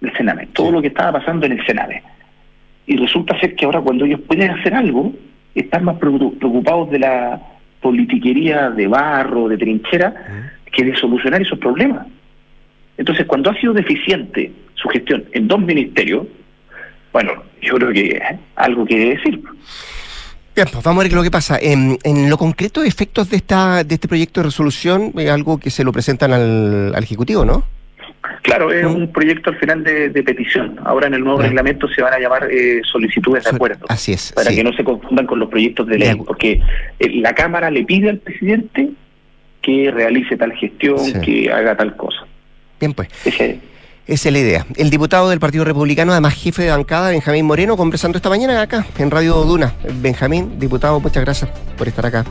[0.00, 2.02] El Sename, todo lo que estaba pasando en el Sename.
[2.86, 5.12] Y resulta ser que ahora cuando ellos pueden hacer algo,
[5.54, 7.40] están más preocu- preocupados de la
[7.84, 10.10] politiquería de barro, de trinchera,
[10.72, 12.06] que de solucionar esos problemas.
[12.96, 16.26] Entonces, cuando ha sido deficiente su gestión en dos ministerios,
[17.12, 18.22] bueno, yo creo que
[18.56, 19.38] algo quiere decir.
[20.56, 21.58] Bien, pues vamos a ver qué es lo que pasa.
[21.60, 25.70] En, en lo concreto, efectos de esta de este proyecto de resolución, es algo que
[25.70, 27.64] se lo presentan al, al Ejecutivo, ¿no?
[28.42, 30.78] Claro, es un proyecto al final de, de petición.
[30.84, 33.86] Ahora en el nuevo reglamento se van a llamar eh, solicitudes de acuerdo.
[33.88, 34.32] Así es.
[34.32, 34.56] Para sí.
[34.56, 36.60] que no se confundan con los proyectos de ley, porque
[36.98, 38.90] eh, la Cámara le pide al presidente
[39.62, 41.12] que realice tal gestión, Sí.
[41.20, 42.26] que haga tal cosa.
[42.80, 43.08] Bien, pues.
[43.24, 43.60] Ese,
[44.06, 44.66] Esa es la idea.
[44.76, 48.84] El diputado del Partido Republicano, además jefe de bancada, Benjamín Moreno, conversando esta mañana acá
[48.98, 49.72] en Radio Duna.
[50.02, 52.24] Benjamín, diputado, muchas gracias por estar acá.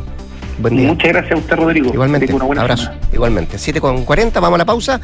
[0.60, 0.88] Buen día.
[0.90, 1.92] Muchas gracias a usted, Rodrigo.
[1.92, 2.84] Igualmente, buena abrazo.
[2.84, 3.02] semana.
[3.12, 3.58] Igualmente.
[3.58, 5.02] 7 con 40, vamos a la pausa.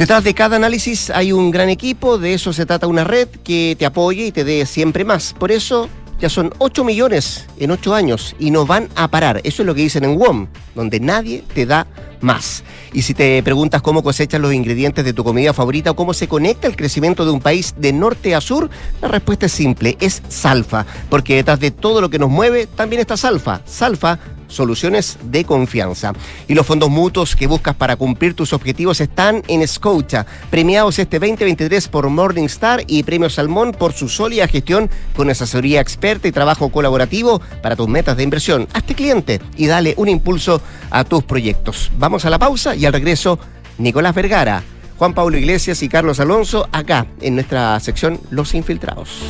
[0.00, 3.76] Detrás de cada análisis hay un gran equipo, de eso se trata una red que
[3.78, 5.34] te apoye y te dé siempre más.
[5.38, 9.42] Por eso ya son 8 millones en 8 años y no van a parar.
[9.44, 11.86] Eso es lo que dicen en WOM, donde nadie te da
[12.20, 12.64] más.
[12.92, 16.28] Y si te preguntas cómo cosechas los ingredientes de tu comida favorita o cómo se
[16.28, 20.22] conecta el crecimiento de un país de norte a sur, la respuesta es simple, es
[20.28, 23.60] Salfa, porque detrás de todo lo que nos mueve también está Salfa.
[23.64, 24.18] Salfa
[24.50, 26.12] soluciones de confianza.
[26.48, 31.18] Y los fondos mutuos que buscas para cumplir tus objetivos están en Scotia, premiados este
[31.18, 36.70] 2023 por Morningstar y Premio Salmón por su sólida gestión con asesoría experta y trabajo
[36.70, 38.68] colaborativo para tus metas de inversión.
[38.72, 40.60] Hazte cliente y dale un impulso
[40.90, 41.90] a tus proyectos.
[41.98, 43.38] Vamos a la pausa y al regreso,
[43.78, 44.62] Nicolás Vergara,
[44.98, 49.20] Juan Pablo Iglesias y Carlos Alonso acá en nuestra sección Los Infiltrados.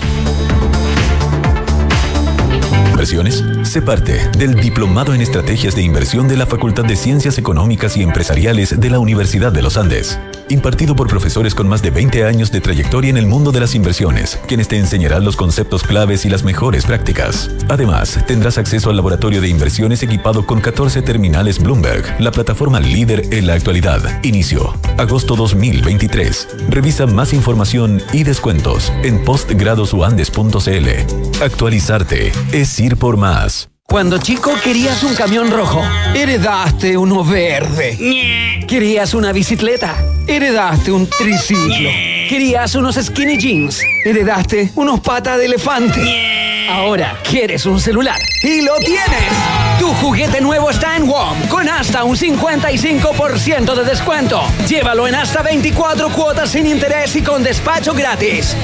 [3.01, 3.43] inversiones?
[3.62, 8.03] Sé parte del Diplomado en Estrategias de Inversión de la Facultad de Ciencias Económicas y
[8.03, 10.18] Empresariales de la Universidad de los Andes.
[10.51, 13.76] Impartido por profesores con más de 20 años de trayectoria en el mundo de las
[13.76, 17.48] inversiones, quienes te enseñarán los conceptos claves y las mejores prácticas.
[17.68, 23.32] Además, tendrás acceso al laboratorio de inversiones equipado con 14 terminales Bloomberg, la plataforma líder
[23.32, 24.01] en la actualidad.
[24.24, 26.48] Inicio, agosto 2023.
[26.68, 31.44] Revisa más información y descuentos en postgradosuandes.cl.
[31.44, 33.70] Actualizarte es ir por más.
[33.91, 35.82] Cuando chico querías un camión rojo,
[36.14, 38.64] heredaste uno verde.
[38.68, 39.97] Querías una bicicleta,
[40.28, 41.91] heredaste un triciclo.
[42.28, 46.68] Querías unos skinny jeans, heredaste unos patas de elefante.
[46.70, 49.32] Ahora quieres un celular y lo tienes.
[49.80, 54.41] Tu juguete nuevo está en WOM con hasta un 55% de descuento.
[54.68, 58.57] Llévalo en hasta 24 cuotas sin interés y con despacho gratis.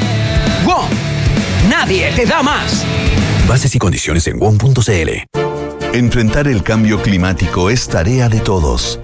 [0.65, 0.87] WOM,
[1.69, 2.87] nadie te da más.
[3.49, 5.11] Bases y condiciones en WOM.cl.
[5.93, 8.99] Enfrentar el cambio climático es tarea de todos.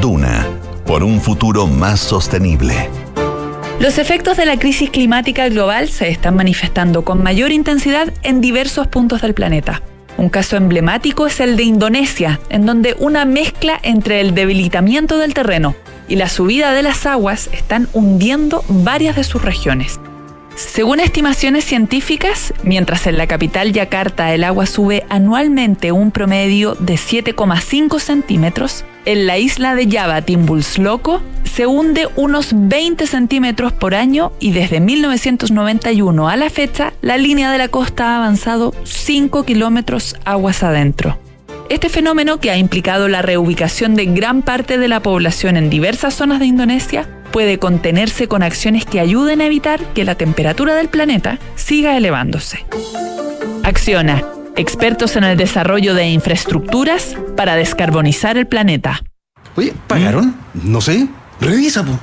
[0.00, 0.46] Duna,
[0.86, 2.88] por un futuro más sostenible.
[3.80, 8.86] Los efectos de la crisis climática global se están manifestando con mayor intensidad en diversos
[8.86, 9.82] puntos del planeta.
[10.18, 15.34] Un caso emblemático es el de Indonesia, en donde una mezcla entre el debilitamiento del
[15.34, 15.74] terreno
[16.06, 19.98] y la subida de las aguas están hundiendo varias de sus regiones.
[20.66, 26.94] Según estimaciones científicas, mientras en la capital Yakarta el agua sube anualmente un promedio de
[26.94, 34.32] 7,5 centímetros, en la isla de Java, Timbulsloko, se hunde unos 20 centímetros por año
[34.38, 40.16] y desde 1991 a la fecha, la línea de la costa ha avanzado 5 kilómetros
[40.24, 41.18] aguas adentro.
[41.70, 46.14] Este fenómeno, que ha implicado la reubicación de gran parte de la población en diversas
[46.14, 50.88] zonas de Indonesia, puede contenerse con acciones que ayuden a evitar que la temperatura del
[50.88, 52.64] planeta siga elevándose.
[53.64, 54.24] Acciona,
[54.56, 59.02] expertos en el desarrollo de infraestructuras para descarbonizar el planeta.
[59.56, 60.34] Oye, ¿pagaron?
[60.54, 61.08] No sé.
[61.40, 61.98] Revisa, po.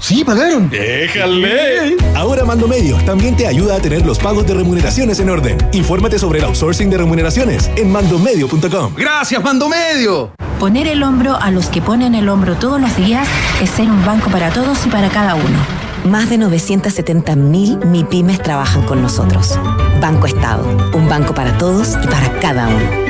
[0.00, 0.70] Sí, pagaron.
[0.70, 1.96] ¡Déjale!
[2.14, 5.58] Ahora Mando Medio también te ayuda a tener los pagos de remuneraciones en orden.
[5.72, 8.94] Infórmate sobre el outsourcing de remuneraciones en mandomedio.com.
[8.96, 10.32] Gracias, Mando Medio.
[10.58, 13.28] Poner el hombro a los que ponen el hombro todos los días
[13.62, 15.58] es ser un banco para todos y para cada uno.
[16.04, 19.58] Más de 970 mil MIPIMES trabajan con nosotros.
[20.00, 23.08] Banco Estado, un banco para todos y para cada uno.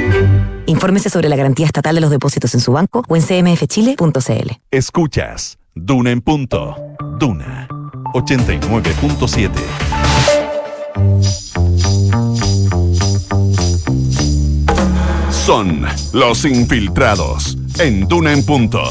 [0.66, 4.52] Infórmese sobre la garantía estatal de los depósitos en su banco o en cmfchile.cl.
[4.70, 6.76] Escuchas Duna en punto.
[7.20, 7.68] Duna
[8.14, 9.50] 89.7.
[15.30, 18.82] Son los infiltrados en Duna en punto.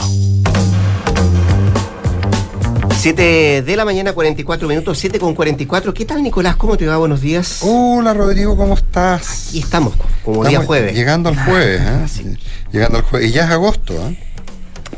[2.97, 5.93] 7 de la mañana, 44 minutos, 7 con 44.
[5.93, 6.55] ¿Qué tal, Nicolás?
[6.55, 6.97] ¿Cómo te va?
[6.97, 7.59] Buenos días.
[7.61, 9.49] Hola, Rodrigo, ¿cómo estás?
[9.49, 10.95] Aquí estamos, como día Estamos jueves.
[10.95, 12.37] Llegando al jueves, ¿eh?
[12.71, 13.29] Llegando al jueves.
[13.29, 14.17] Y ya es agosto, ¿eh?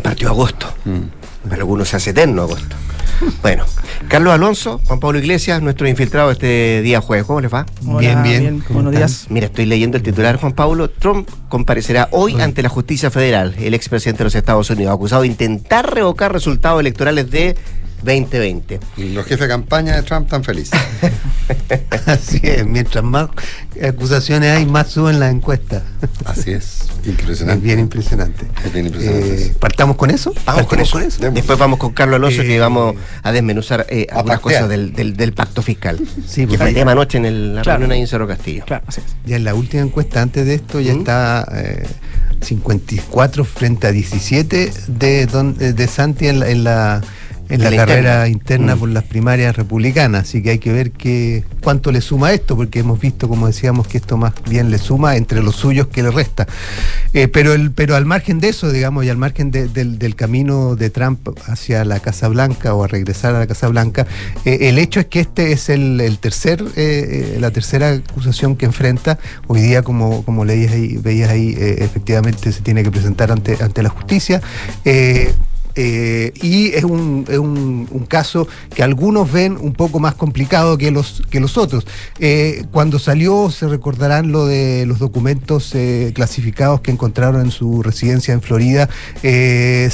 [0.03, 0.67] Partió agosto.
[1.47, 2.75] Para algunos se hace eterno agosto.
[3.41, 3.65] Bueno,
[4.07, 7.25] Carlos Alonso, Juan Pablo Iglesias, nuestro infiltrado este día jueves.
[7.25, 7.65] ¿Cómo les va?
[7.85, 8.39] Hola, Bien, bien.
[8.39, 8.59] bien.
[8.61, 9.25] ¿Cómo Buenos días.
[9.29, 10.89] Mira, estoy leyendo el titular, Juan Pablo.
[10.89, 15.27] Trump comparecerá hoy ante la justicia federal, el expresidente de los Estados Unidos, acusado de
[15.27, 17.57] intentar revocar resultados electorales de
[18.03, 18.79] 2020.
[18.97, 20.79] Los jefes de campaña de Trump están felices.
[22.05, 23.29] Así es, mientras más
[23.83, 25.83] acusaciones hay, más suben las encuestas.
[26.25, 27.57] Así es, impresionante.
[27.59, 28.45] Es bien impresionante.
[28.65, 29.43] Es bien impresionante.
[29.45, 30.33] Eh, ¿Partamos con eso?
[30.45, 31.31] Vamos con ¿Partimos eso.
[31.31, 35.15] Después vamos con Carlos Alonso, Eh, que vamos a desmenuzar eh, algunas cosas del, del-
[35.17, 35.99] del pacto fiscal.
[36.27, 37.79] Sí, que porque- fue el tema anoche en el- la Claro.
[37.79, 38.63] reunión ahí en Cerro Castillo.
[39.25, 41.85] Ya en la última encuesta antes de esto ya está eh,
[42.41, 47.01] 54 frente a 17 de, don, eh, de Santi en la, en la,
[47.49, 48.27] en la la carrera interna.
[48.29, 50.21] interna, por las primarias republicanas.
[50.27, 53.87] Así que hay que ver qué, cuánto le suma esto, porque hemos visto, como decíamos,
[53.87, 56.47] que esto más bien le suma entre los suyos que le resta.
[57.13, 60.15] Eh, pero, el, pero al margen de eso, digamos, y al margen de- del, del
[60.15, 64.05] camino de Trump hacia la Casa Blanca o a regresar a la Casa Blanca,
[64.45, 68.55] eh, el hecho es que este es el, el tercer, eh, eh, la tercera acusación
[68.55, 69.17] que enfrenta.
[69.47, 73.81] Hoy día, como, como leías ahí, veías ahí, efectivamente se tiene que presentar ante, ante
[73.83, 74.41] la justicia.
[75.76, 80.89] Eh, y es, un, es un- caso que algunos ven un poco más complicado que
[80.91, 81.86] los, que los otros.
[82.20, 87.84] Eh, cuando salió, se recordarán lo de los documentos eh, clasificados que encontraron en su
[87.84, 88.89] residencia en Florida.
[89.22, 89.89] Se,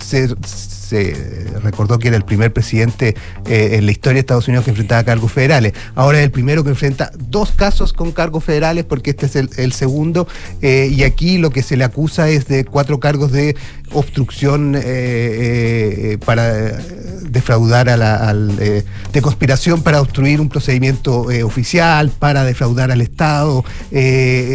[0.00, 3.14] se- se recordó que era el primer presidente
[3.46, 5.72] eh, en la historia de Estados Unidos que enfrentaba cargos federales.
[5.94, 9.72] Ahora es el primero que enfrenta dos casos con cargos federales porque este es el,
[9.72, 10.26] segundo.
[10.62, 13.54] eh, y aquí lo que se le acusa es de cuatro cargos de
[13.92, 16.78] obstrucción eh, para,
[17.22, 23.64] defraudar a la, al, de conspiración para obstruir un procedimiento oficial, para defraudar al Estado.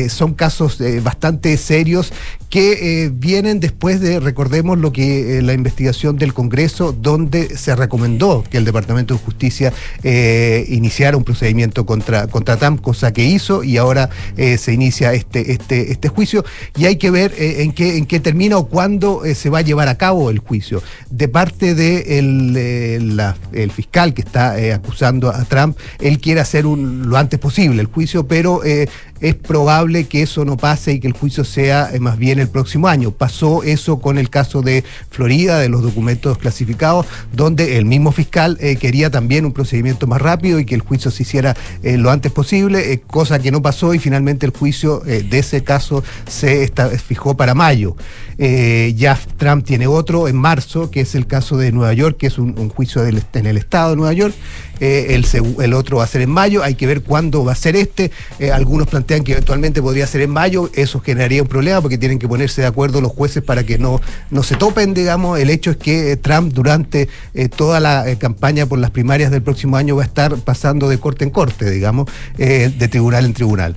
[0.10, 2.12] Son casos bastante serios
[2.50, 7.76] que eh, vienen después de, recordemos, lo que eh, la investigación del Congreso, donde se
[7.76, 9.74] recomendó que el Departamento de Justicia
[10.04, 15.14] eh, iniciara un procedimiento contra, contra Trump, cosa que hizo, y ahora eh, se inicia
[15.14, 16.46] este, este, este juicio,
[16.78, 19.88] y hay que ver en, qué, en qué termina o cuándo se va a llevar
[19.88, 20.82] a cabo el juicio.
[21.10, 23.20] De parte de el,
[23.54, 27.88] el fiscal que está acusando a Trump, él quiere hacer un, lo antes posible el
[27.88, 32.35] juicio, pero es probable que eso no pase y que el juicio sea más bien
[32.40, 33.12] el próximo año.
[33.12, 38.58] Pasó eso con el caso de Florida, de los documentos clasificados, donde el mismo fiscal
[38.60, 42.12] eh, quería también un procedimiento más rápido y que el juicio se hiciera eh, lo
[42.12, 46.72] antes posible, eh, cosa que no pasó y finalmente el juicio de ese caso se
[47.06, 47.96] fijó para mayo.
[48.38, 52.38] Ya Trump tiene otro en marzo, que es el caso de Nueva York, que es
[52.38, 54.36] un, juicio en el estado de Nueva York.
[54.80, 55.22] Eh,
[55.60, 58.12] el, otro va a ser en mayo, hay que ver cuándo va a ser este.
[58.40, 62.20] Eh, algunos plantean que eventualmente podría ser en mayo, eso generaría un problema porque tienen
[62.20, 64.02] que ponerse de acuerdo los jueces para que no,
[64.32, 65.40] no se topen, digamos.
[65.40, 67.10] El hecho es que eh, Trump durante
[67.56, 71.24] toda la campaña por las primarias del próximo año va a estar pasando de corte
[71.24, 73.76] en corte, digamos, de tribunal en tribunal,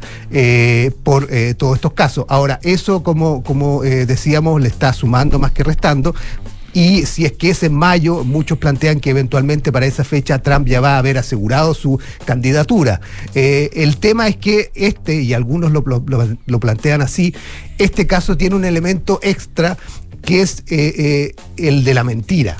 [1.03, 2.25] por todos estos casos.
[2.29, 6.15] Ahora, eso, como, como decíamos, le está sumando más que restando.
[6.79, 10.69] Y si es que es en mayo, muchos plantean que eventualmente para esa fecha Trump
[10.69, 13.01] ya va a haber asegurado su candidatura.
[13.35, 15.83] Eh, el tema es que este, y algunos lo,
[16.47, 17.35] lo- plantean así,
[17.79, 19.77] este caso tiene un elemento extra
[20.23, 22.57] que es eh, eh, el de la mentira.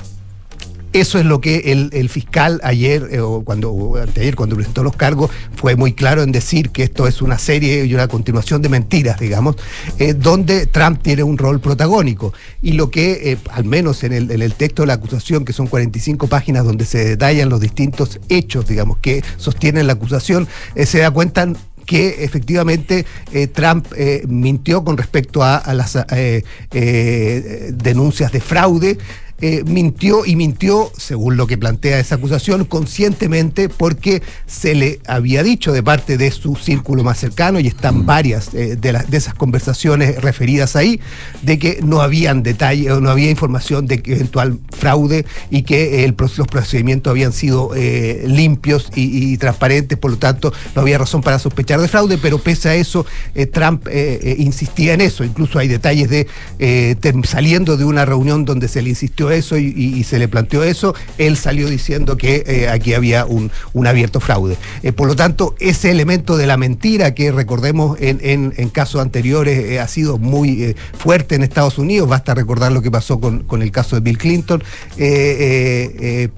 [0.91, 4.95] Eso es lo que el, fiscal ayer, eh, o cuando, o anteayer, cuando presentó los
[4.95, 8.69] cargos, fue muy claro en decir que esto es una serie y una continuación de
[8.69, 9.55] mentiras, digamos,
[9.99, 12.33] eh, donde Trump tiene un rol protagónico.
[12.63, 16.27] Y lo que, eh, al menos en el, texto de la acusación, que son 45
[16.27, 21.53] páginas donde se detallan los distintos hechos, digamos, que sostienen la acusación, se da cuenta
[21.85, 23.05] que efectivamente
[23.53, 23.87] Trump
[24.27, 25.97] mintió con respecto a, las
[26.71, 28.97] denuncias de fraude.
[29.41, 35.43] Eh, mintió y mintió, según lo que plantea esa acusación, conscientemente porque se le había
[35.43, 39.17] dicho de parte de su círculo más cercano, y están varias eh, de, las- de
[39.17, 40.99] esas conversaciones referidas ahí,
[41.41, 46.15] de que no habían detalles o no había información de eventual fraude y que el,
[46.37, 51.21] los procedimientos habían sido eh, limpios y, y transparentes, por lo tanto no había razón
[51.21, 53.05] para sospechar de fraude, pero pese a eso
[53.53, 53.87] Trump
[54.37, 56.27] insistía en eso, incluso hay detalles de
[57.23, 61.37] saliendo de una reunión donde se le insistió eso y, se le planteó eso, él
[61.37, 64.55] salió diciendo que eh, aquí había un, un abierto fraude.
[64.83, 69.57] Eh, por lo tanto, ese elemento de la mentira que recordemos en, en- casos anteriores
[69.59, 73.61] eh, ha sido muy fuerte en Estados Unidos, basta recordar lo que pasó con, con
[73.61, 74.63] el caso de Bill Clinton,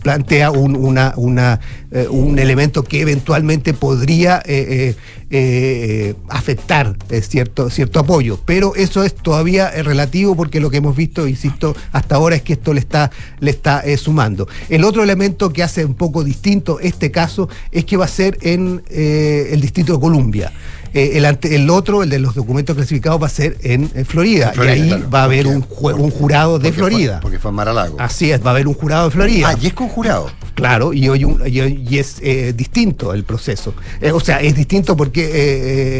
[0.01, 1.59] plantea un, una, una,
[1.91, 4.95] eh, un elemento que eventualmente podría eh, eh,
[5.29, 8.39] eh, afectar eh, cierto, cierto apoyo.
[8.45, 12.53] Pero eso es todavía relativo porque lo que hemos visto, insisto, hasta ahora es que
[12.53, 14.47] esto le está, le está sumando.
[14.69, 18.37] El otro elemento que hace un poco distinto este caso es que va a ser
[18.41, 20.51] en eh, el Distrito de Columbia.
[20.93, 24.51] Eh, el, ante- el otro, el de los documentos clasificados, va a ser en, Florida.
[24.57, 25.09] Y ahí claro.
[25.09, 27.19] va a haber un, ju- un jurado de Porque fue- Florida.
[27.21, 27.95] porque fue en Mar-a-Lago.
[27.99, 29.49] Así es, va a haber un jurado de Florida.
[29.49, 30.29] Ah, y es con jurado.
[30.53, 33.73] Claro, y hoy un- y, hoy- y es eh, distinto el proceso.
[34.01, 35.29] Eh, o sea, es distinto porque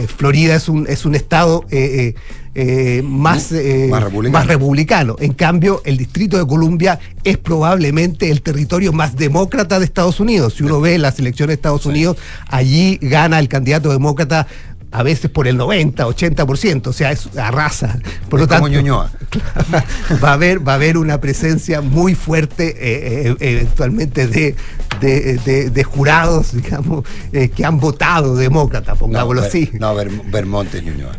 [0.02, 1.66] eh, Florida es un, es un estado
[3.04, 4.32] más, Más republicano.
[4.32, 5.16] más republicano.
[5.20, 10.56] En cambio, el Distrito de Columbia es probablemente el territorio más demócrata de Estados Unidos.
[10.56, 14.48] Si uno ve las elecciones de Estados Unidos, allí gana el candidato demócrata
[14.92, 18.00] a veces por el 90, 80%, o sea, es arrasa.
[18.30, 19.12] Por Es lo como Ñuñoa.
[20.24, 24.56] va a haber va a haber una presencia muy fuerte eh, eh, eventualmente de,
[25.00, 30.12] de, de- de jurados digamos eh, que han votado demócrata pongámoslo no, así no, Ver-
[30.26, 31.12] Vermonte Ñuñoa.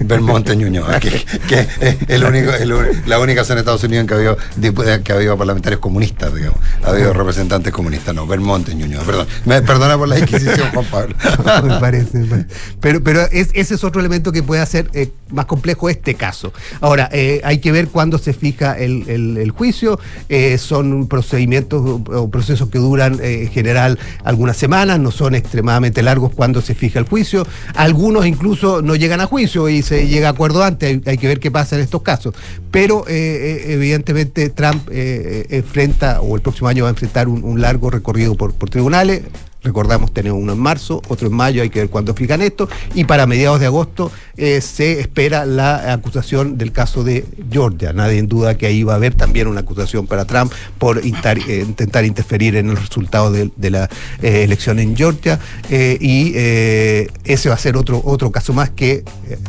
[0.00, 1.10] Vermonte Ñuñoa, que,
[1.48, 4.16] que es el único, el uni- la única zona de Estados Unidos en que ha
[4.16, 6.58] habido, dipu- que ha habido parlamentarios comunistas, digamos.
[6.84, 9.26] Ha habido representantes comunistas, no, Vermonte Ñuñoa, perdón.
[9.44, 11.16] Me, perdona por la inquisición, Juan Pablo.
[11.64, 12.48] me parece, me parece.
[12.88, 16.54] Pero, pero es- ese es otro elemento que puede hacer eh, más complejo este caso.
[16.80, 20.00] Ahora, eh, hay que ver cuándo se fija el, juicio.
[20.30, 26.32] Eh, son procedimientos o, procesos que duran en general algunas semanas, no son extremadamente largos
[26.34, 27.46] cuando se fija el juicio.
[27.74, 31.06] Algunos incluso no llegan a juicio y se llega a acuerdo antes.
[31.06, 32.34] Hay, que ver qué pasa en estos casos.
[32.70, 38.54] Pero evidentemente Trump enfrenta, o el próximo año va a enfrentar un, largo recorrido por
[38.70, 39.24] tribunales.
[39.62, 42.68] Recordamos, tenemos uno en marzo, otro en mayo, hay que ver cuándo fijan esto.
[42.94, 47.92] Y para mediados de agosto eh, se espera la acusación del caso de Georgia.
[47.92, 51.02] Nadie en duda que ahí va a haber también una acusación para Trump por eh,
[51.04, 53.90] intentar interferir en el resultado de, la
[54.22, 55.40] eh, elección en Georgia.
[55.68, 59.02] y ese va a ser otro, otro caso más que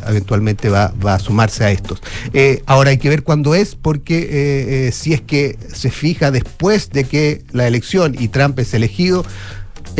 [0.06, 2.02] eventualmente va, va a sumarse a estos.
[2.66, 7.44] Ahora hay que ver cuándo es, porque si es que se fija después de que
[7.52, 9.24] la elección y Trump es elegido,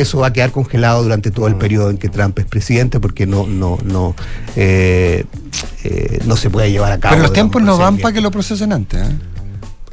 [0.00, 3.26] eso va a quedar congelado durante todo el periodo en que Trump es presidente, porque
[3.26, 4.14] no, no, no,
[4.56, 5.24] eh,
[5.84, 7.12] eh, no se puede llevar a cabo.
[7.14, 9.00] Pero los digamos, tiempos no van para que lo procesen antes.
[9.08, 9.16] ¿eh?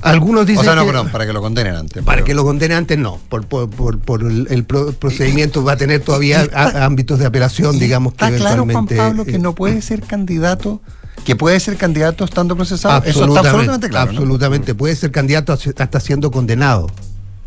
[0.02, 2.04] Algunos dicen o sea, no, que- perdón, para que lo condenen antes.
[2.04, 5.64] Para pero- que lo condenen antes no, por, por, por, por el, el pro- procedimiento
[5.64, 8.86] va a tener todavía ámbitos de apelación, digamos que Está claro, Juan.
[8.88, 10.82] Pablo, que eh, no puede ser candidato,
[11.26, 13.00] que puede ser candidato estando procesado.
[13.00, 14.06] Eso está Absolutamente, absolutamente claro.
[14.12, 14.18] ¿no?
[14.20, 14.76] absolutamente.
[14.76, 16.92] Puede ser candidato hasta siendo condenado.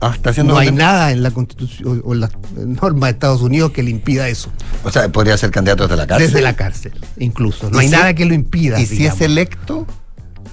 [0.02, 3.72] Ah, está no hay nada en la constitución o en las normas de Estados Unidos
[3.72, 4.50] que le impida eso.
[4.82, 6.26] O sea, podría ser candidato desde la cárcel.
[6.28, 7.68] Desde la cárcel, incluso.
[7.70, 8.80] No ¿Y hay si- nada que lo impida.
[8.80, 9.86] ¿Y si es electo,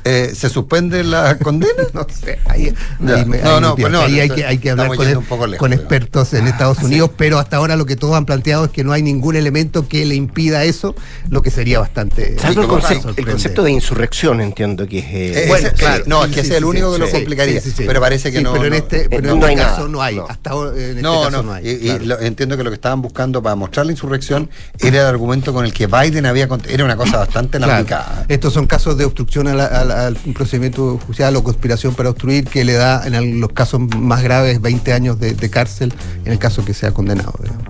[0.10, 1.84] eh, se suspende la condena?
[1.94, 2.40] no sé.
[2.46, 3.16] Ahí, Ya.
[3.16, 5.20] ahí me- No, ahí no, pues no, Ahí hay que, hay que hablar con, el-
[5.20, 8.72] lejos, con expertos en Estados Unidos, pero hasta ahora lo que todos han planteado es
[8.72, 10.96] que no hay ningún elemento que le impida eso,
[11.30, 12.38] lo que sería bastante.
[12.40, 15.06] Salvo el, concepto, el concepto de insurrección, entiendo que es.
[15.06, 16.04] eh, Eh, Bueno, ese- claro.
[16.04, 17.62] sí, no, es que sí, ese es el sí, único sí, que lo complicaría.
[17.62, 17.84] sí, sí, sí.
[17.88, 18.54] Pero parece que Sí, no.
[18.54, 20.16] Pero en este, pero en no este caso no hay.
[20.16, 20.26] no.
[20.28, 21.68] Hasta ahora, en este No, caso no, no hay.
[21.68, 22.06] y, y claro.
[22.06, 24.50] lo- entiendo que lo que estaban buscando para mostrar la insurrección
[24.80, 28.26] era el argumento con el que Biden había era una cosa bastante lambicada.
[28.28, 29.66] Estos son casos de obstrucción a la-
[30.04, 33.82] a al procedimiento judicial o conspiración para obstruir que le da en el- los casos
[33.98, 35.94] más graves 20 años de, de cárcel
[36.26, 37.34] en el caso que sea condenado.
[37.42, 37.66] digamos.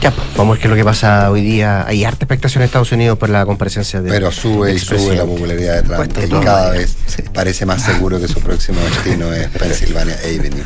[0.00, 1.86] Ya, pues, vamos a ver qué es lo que pasa hoy día.
[1.86, 4.10] Hay harta expectación en Estados Unidos por la comparecencia de.
[4.10, 6.18] Pero sube y sube la popularidad de Trump.
[6.18, 6.40] Él todo.
[6.42, 6.96] cada vez
[7.32, 10.62] parece más seguro que su próximo destino es Pennsylvania Avenue.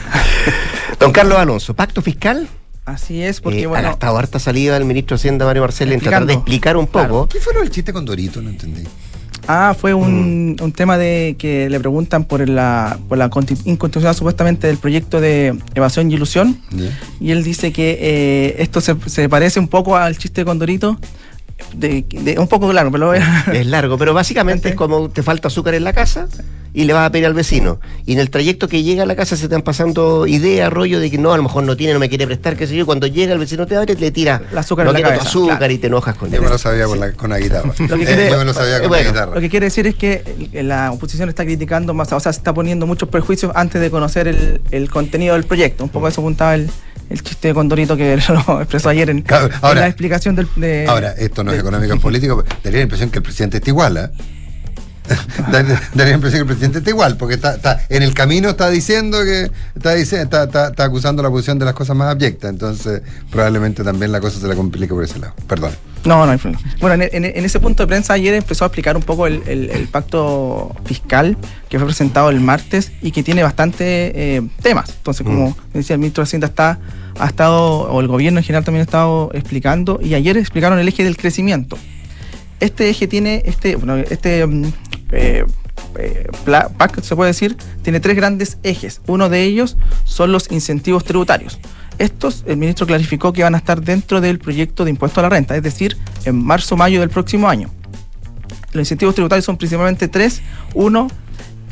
[0.98, 2.48] Don Carlos Alonso, ¿pacto fiscal?
[2.84, 3.86] Así es, porque Eh, bueno.
[3.86, 6.88] Ha gastado harta salida del ministro de Hacienda, Mario Marcel, en tratar de explicar un
[6.88, 7.28] poco.
[7.28, 8.42] ¿Qué fue lo del chiste con Dorito?
[8.42, 8.82] No entendí.
[9.48, 10.62] Ah, fue un, Mm.
[10.62, 15.20] un tema de que le preguntan por la, por la consti- inconstitucionalidad supuestamente del proyecto
[15.20, 16.60] de evasión y ilusión.
[17.20, 20.98] Y él dice que eh, esto se, se parece un poco al chiste con Dorito.
[21.74, 25.74] De, de- un poco claro, pero Es largo, pero básicamente es como te falta azúcar
[25.74, 26.26] en la casa
[26.72, 27.80] y le vas a pedir al vecino.
[28.06, 31.10] Y en el trayecto que llega a la casa se están pasando ideas, rollo de
[31.10, 32.86] que no, a lo mejor no tiene, no me quiere prestar, qué sé yo.
[32.86, 35.58] Cuando llega el vecino te abre, le tira El azúcar no en la cabeza, azúcar
[35.58, 35.72] claro.
[35.72, 36.42] y te enojas con Yo él.
[36.42, 37.72] me lo sabía con la, con la guitarra.
[37.78, 39.34] Lo que Eh, quiere- yo me lo sabía con bueno, la guitarra.
[39.34, 40.22] Lo que quiere decir es que
[40.62, 44.28] la oposición está criticando más, o sea, se está poniendo muchos prejuicios antes de conocer
[44.28, 45.84] el, el contenido del proyecto.
[45.84, 46.70] Un poco eso apuntaba el,
[47.08, 48.16] el chiste de Condorito que
[48.46, 51.58] lo expresó ayer en, Claro, en ahora- la explicación del, de, Ahora, esto no es
[51.60, 52.44] económico, es político.
[52.62, 54.10] Daría la impresión que el presidente está igual, ¿eh?
[55.50, 58.50] Daría daría la impresión que el presidente está igual, porque está, está en el camino
[58.50, 63.02] está diciendo que está, está, está, acusando la oposición de las cosas más abyectas, entonces
[63.30, 65.34] probablemente también la cosa se la complica por ese lado.
[65.46, 65.72] Perdón.
[66.04, 66.62] No, no hay problema.
[66.80, 69.42] Bueno, en, en- en ese punto de prensa ayer empezó a explicar un poco el,
[69.46, 71.36] el- el pacto fiscal
[71.68, 74.90] que fue presentado el martes y que tiene bastante eh, temas.
[74.96, 76.78] Entonces, como decía el ministro de Hacienda, está,
[77.18, 80.88] ha estado, o el gobierno en general también ha estado explicando, y ayer explicaron el
[80.88, 81.76] eje del crecimiento.
[82.60, 84.72] Este eje tiene, este, bueno, este mm,
[85.12, 85.44] eh,
[85.98, 86.28] eh,
[86.76, 89.00] PAC, se puede decir, tiene tres grandes ejes.
[89.06, 91.58] Uno de ellos son los incentivos tributarios.
[91.98, 95.28] Estos, el ministro clarificó que van a estar dentro del proyecto de impuesto a la
[95.28, 97.70] renta, es decir, en marzo-mayo del próximo año.
[98.72, 100.40] Los incentivos tributarios son principalmente tres.
[100.74, 101.08] Uno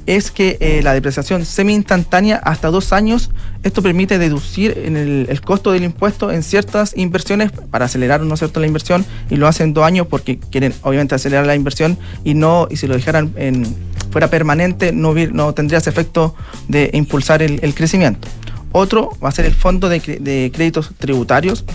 [0.08, 3.30] es que eh, la depreciación semi-instantánea hasta dos años,
[3.62, 8.58] esto permite deducir el, costo del impuesto en ciertas inversiones para acelerar ¿no cierto?
[8.58, 12.68] la inversión y lo hacen dos años porque quieren obviamente acelerar la inversión y no
[12.70, 13.66] y si lo dejaran en
[14.10, 16.34] fuera permanente no, no tendría ese efecto
[16.68, 18.28] de impulsar el, crecimiento.
[18.72, 21.66] Otro va a ser el fondo de, créditos tributarios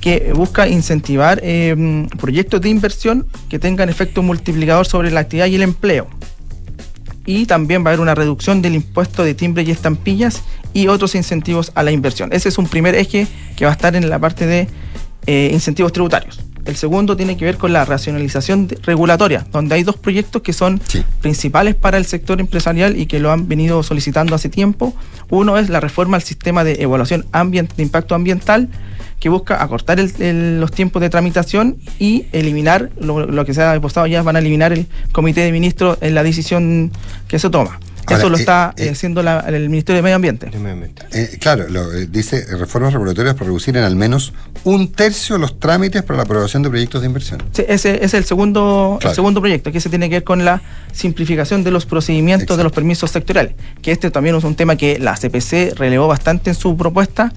[0.00, 5.56] que busca incentivar eh, proyectos de inversión que tengan efecto multiplicador sobre la actividad y
[5.56, 6.06] el empleo.
[7.28, 11.14] Y también va a haber una reducción del impuesto de timbre y estampillas y otros
[11.14, 12.30] incentivos a la inversión.
[12.32, 14.66] Ese es un primer eje que va a estar en la parte de
[15.26, 16.40] eh, incentivos tributarios.
[16.64, 20.80] El segundo tiene que ver con la racionalización regulatoria, donde hay dos proyectos que son
[21.20, 24.94] principales para el sector empresarial y que lo han venido solicitando hace tiempo.
[25.28, 28.70] Uno es la reforma al sistema de evaluación ambient- de impacto ambiental,
[29.20, 33.62] que busca acortar el- el- los tiempos de tramitación y eliminar, lo, lo que se
[33.62, 36.92] ha depositado ya, van a eliminar el comité de ministros en la decisión
[37.26, 37.80] que se toma.
[38.06, 40.50] Ahora, Eso lo eh, está eh, eh, haciendo la- el Ministerio de Medio Ambiente.
[41.12, 44.32] Eh, claro, lo, eh, dice reformas regulatorias para reducir en al menos
[44.64, 47.42] un tercio los trámites para la aprobación de proyectos de inversión.
[47.52, 49.10] Sí, ese, ese es el segundo, Claro.
[49.10, 50.62] el segundo proyecto, que se tiene que ver con la
[50.92, 53.52] simplificación de los procedimientos de los permisos sectoriales.
[53.82, 57.30] Que este también es un tema que la CPC relevó bastante en su propuesta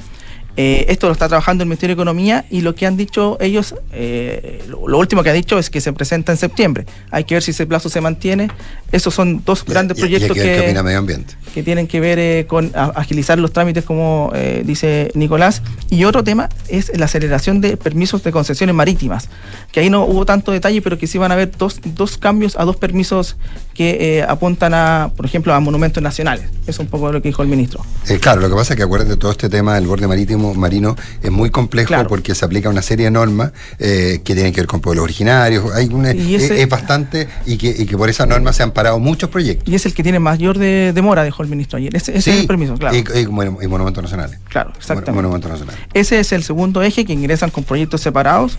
[0.58, 3.74] Eh, esto lo está trabajando el Ministerio de Economía y lo que han dicho ellos,
[3.94, 6.86] eh, lo, lo último que ha dicho es que se presenta en septiembre.
[7.10, 8.50] Hay que ver si ese plazo se mantiene.
[8.92, 11.36] Esos son dos grandes Y- y proyectos qué que, opina medio ambiente.
[11.54, 15.62] Que tienen que ver eh, con agilizar los trámites, como eh, dice Nicolás.
[15.90, 19.30] Y otro tema es la aceleración de permisos de concesiones marítimas,
[19.72, 22.56] que ahí no hubo tanto detalle, pero que sí van a haber dos, dos cambios
[22.58, 23.36] a dos permisos
[23.74, 26.46] que eh, apuntan a, por ejemplo, a monumentos nacionales.
[26.64, 27.84] Eso es un poco lo que dijo el ministro.
[28.20, 31.32] Claro, lo que pasa es que acuérdate, todo este tema del borde marítimo marino es
[31.32, 35.04] muy complejo porque se aplica una serie de normas que tienen que ver con pueblos
[35.04, 35.72] originarios.
[35.74, 39.00] Hay una, ese- es bastante y que, y que por esas normas se han parado
[39.00, 39.68] muchos proyectos.
[39.68, 41.96] Y es el que tiene mayor de- demora, dijo el ministro ayer.
[41.96, 42.96] Ese, ese es el permiso, claro.
[42.96, 44.40] Y, y mon- y monumentos nacionales.
[44.50, 45.12] Claro, exactamente.
[45.12, 45.82] Monumentos nacionales.
[45.94, 48.58] Ese es el segundo eje que ingresan con proyectos separados.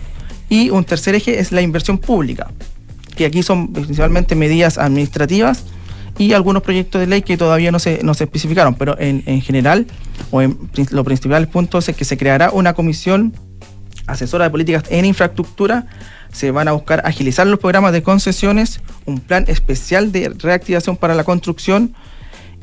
[0.49, 2.51] Y un tercer eje es la inversión pública,
[3.15, 5.63] que aquí son principalmente medidas administrativas
[6.17, 9.41] y algunos proyectos de ley que todavía no se, no se especificaron, pero en, en
[9.41, 9.87] general,
[10.29, 13.33] o en prin- lo principal punto es que se creará una comisión
[14.05, 15.87] asesora de políticas en infraestructura.
[16.31, 21.15] Se van a buscar agilizar los programas de concesiones, un plan especial de reactivación para
[21.15, 21.93] la construcción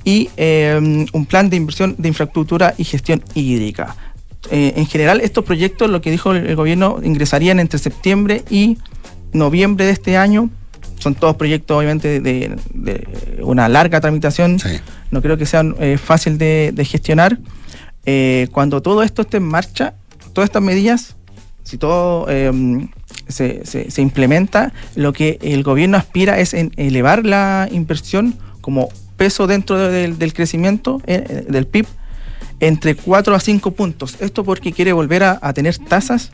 [0.04, 3.96] y eh, un plan de inversión de infraestructura y gestión hídrica.
[4.50, 8.78] Eh, en general, estos proyectos, lo que dijo el, el gobierno, ingresarían entre septiembre y
[9.32, 10.50] noviembre de este año.
[10.98, 13.06] Son todos proyectos, obviamente, de, de
[13.42, 14.58] una larga tramitación.
[15.10, 17.38] No creo que sean eh, fácil de, de gestionar.
[18.06, 19.94] Eh, cuando todo esto esté en marcha,
[20.32, 21.16] todas estas medidas,
[21.62, 22.50] si todo eh,
[23.28, 28.88] se, se- se implementa, lo que el gobierno aspira es en elevar la inversión como
[29.20, 31.84] peso dentro del, del crecimiento eh, del PIB
[32.58, 34.16] entre 4 a 5 puntos.
[34.20, 36.30] Esto porque quiere volver a, a tener tasas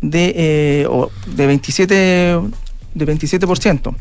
[0.00, 3.94] de, eh, o de 27 de 27%,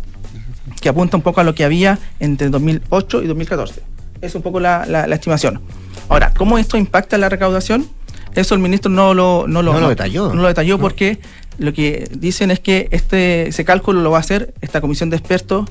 [0.82, 3.82] que apunta un poco a lo que había entre 2008 y 2014.
[4.22, 5.62] Es un poco la, la- la estimación.
[6.10, 7.86] Ahora, ¿cómo esto impacta la recaudación?
[8.34, 10.34] Eso el ministro no lo, no lo, No lo detalló.
[10.34, 11.20] no lo detalló porque
[11.60, 15.18] lo que dicen es que este, ese cálculo lo va a hacer esta comisión de
[15.18, 15.70] expertos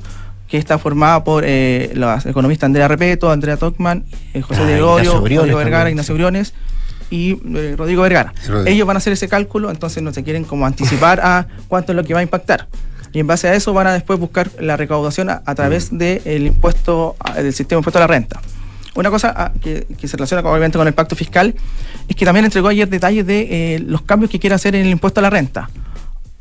[0.53, 4.73] que está formada por eh, los economistas Andrea Repeto, Andrea Tockman, eh, José Ah, de
[4.75, 6.53] Gregorio, Briones Rodrigo Vergara, también, Ignacio Briones
[7.09, 8.35] y eh, Rodrigo Vergara.
[8.47, 8.67] Rodrigo.
[8.67, 11.97] Ellos van a hacer ese cálculo, entonces no se quieren como anticipar a cuánto es
[11.97, 12.69] lo que va a impactar.
[13.15, 16.49] Y en base a eso van a después buscar la recaudación a, a través del
[16.49, 18.39] impuesto, del sistema de impuesto a la renta.
[18.95, 21.55] Una cosa ah, que, que se relaciona obviamente con el pacto fiscal
[22.09, 24.91] es que también entregó ayer detalles de eh, los cambios que quiere hacer en el
[24.91, 25.71] impuesto a la renta.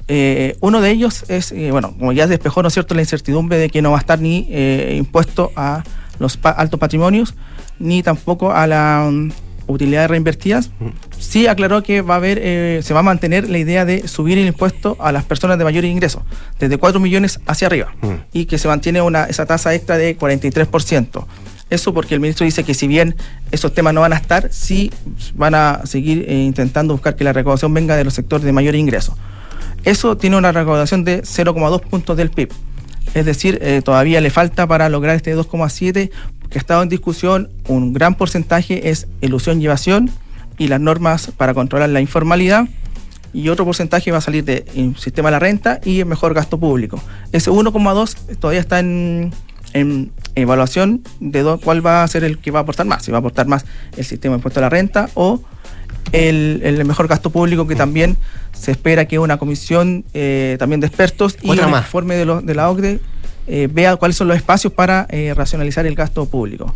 [0.07, 3.57] Eh, uno de ellos es, eh, bueno, como ya despejó, ¿no es cierto?, la incertidumbre
[3.57, 5.83] de que no va a estar ni eh, impuesto a
[6.19, 7.33] los pa- altos patrimonios,
[7.79, 9.11] ni tampoco a las
[9.67, 10.69] utilidades reinvertidas.
[11.17, 14.37] Sí aclaró que va a haber, eh, se va a mantener la idea de subir
[14.37, 16.23] el impuesto a las personas de mayores ingresos,
[16.59, 17.93] desde 4 millones hacia arriba,
[18.33, 21.25] y que se mantiene una, esa tasa extra de 43%.
[21.69, 23.15] Eso porque el ministro dice que si bien
[23.51, 24.91] esos temas no van a estar, sí
[25.35, 28.75] van a seguir eh, intentando buscar que la recaudación venga de los sectores de mayor
[28.75, 29.17] ingreso.
[29.83, 32.51] Eso tiene una recaudación de 0,2 puntos del PIB.
[33.13, 36.11] Es decir, eh, todavía le falta para lograr este 2,7
[36.49, 37.49] que ha estado en discusión.
[37.67, 40.09] Un gran porcentaje es ilusión y evasión
[40.57, 42.67] y las normas para controlar la informalidad.
[43.33, 46.59] Y otro porcentaje va a salir del sistema de la renta y el mejor gasto
[46.59, 47.01] público.
[47.31, 49.31] Ese 1,2 todavía está en,
[50.35, 53.03] evaluación de cuál va a ser el que va a aportar más.
[53.03, 53.65] Si va a aportar más
[53.95, 55.41] el sistema de impuesto a la renta o
[56.11, 58.17] el, el mejor gasto público que también
[58.53, 61.85] se espera que una comisión eh, también de expertos y Otra un más.
[61.85, 62.99] informe de, de la OCDE
[63.47, 66.73] eh, vea cuáles son los espacios para eh, racionalizar el gasto público.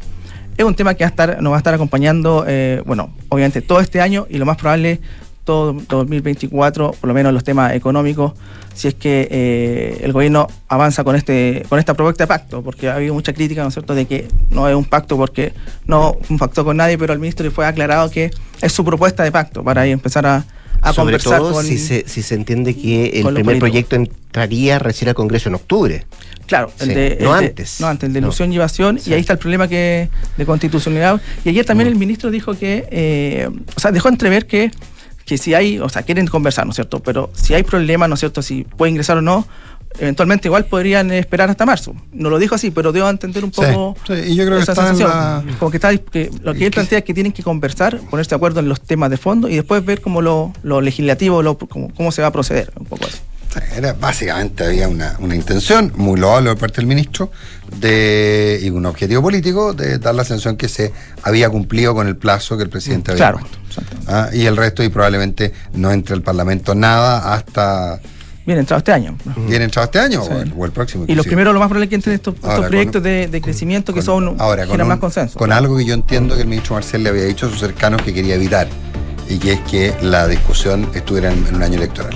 [0.58, 2.46] Es un tema que va a estar, nos va a estar acompañando,
[2.86, 5.02] bueno, obviamente todo este año y lo más probable
[5.46, 8.34] todo 2024, por lo menos los temas económicos,
[8.74, 12.89] si es que eh, el gobierno avanza con este con esta propuesta de pacto, porque
[12.89, 15.54] ha habido mucha crítica, ¿no es cierto?, de que no es un pacto porque
[15.86, 18.32] no pactó con nadie, pero al ministro le fue aclarado que
[18.62, 20.43] es su propuesta de pacto para ahí empezar a,
[20.82, 21.66] a Sobre conversar todo con...
[21.66, 26.06] si, se, si se entiende que el primer proyecto entraría recién al Congreso en octubre.
[26.48, 27.80] Claro, el de, no el de- antes.
[27.80, 28.28] no antes, el de No.
[28.28, 31.20] ilusión y evasión, y ahí está el problema que de constitucionalidad.
[31.46, 31.68] Y ayer Mm.
[31.68, 34.70] también el ministro dijo que, eh, o sea, dejó entrever que,
[35.26, 37.00] que si hay, o sea, quieren conversar, ¿no es cierto?
[37.02, 38.42] Pero si hay problemas, ¿no es cierto?
[38.42, 39.48] Si puede ingresar o no,
[40.00, 41.96] eventualmente igual podrían esperar hasta marzo.
[42.12, 44.58] No lo dijo así, pero dio a entender un Sí, poco sí, y yo creo
[44.58, 45.10] que esa está en sensación.
[45.10, 48.30] la- Como que está, que lo que él plantea es que tienen que conversar, ponerse
[48.32, 51.58] de acuerdo en los temas de fondo y después ver cómo lo, lo legislativo, lo,
[51.58, 53.18] cómo, cómo se va a proceder, un poco así.
[53.76, 57.32] Era, básicamente había una, una intención muy loable por parte del ministro
[57.78, 60.91] de, y un objetivo político de dar la sensación que se
[61.24, 63.47] había cumplido con el plazo que el presidente había Claro.
[64.08, 67.99] Ah, y el resto, y probablemente no entre al Parlamento nada hasta.
[68.45, 69.18] Bien entrado este año.
[69.47, 71.06] ¿Bien entrado este año o, el, o el próximo?
[71.08, 73.28] Y los primeros, lo más probable es que entren estos, estos Ahora, con- proyectos de,
[73.28, 75.38] de crecimiento que son Ahora, con, un- más consenso.
[75.39, 78.01] con algo que yo entiendo que el ministro Marcel le había dicho a sus cercanos
[78.03, 78.68] que quería evitar,
[79.28, 82.16] y que es que la discusión estuviera en, en un año electoral.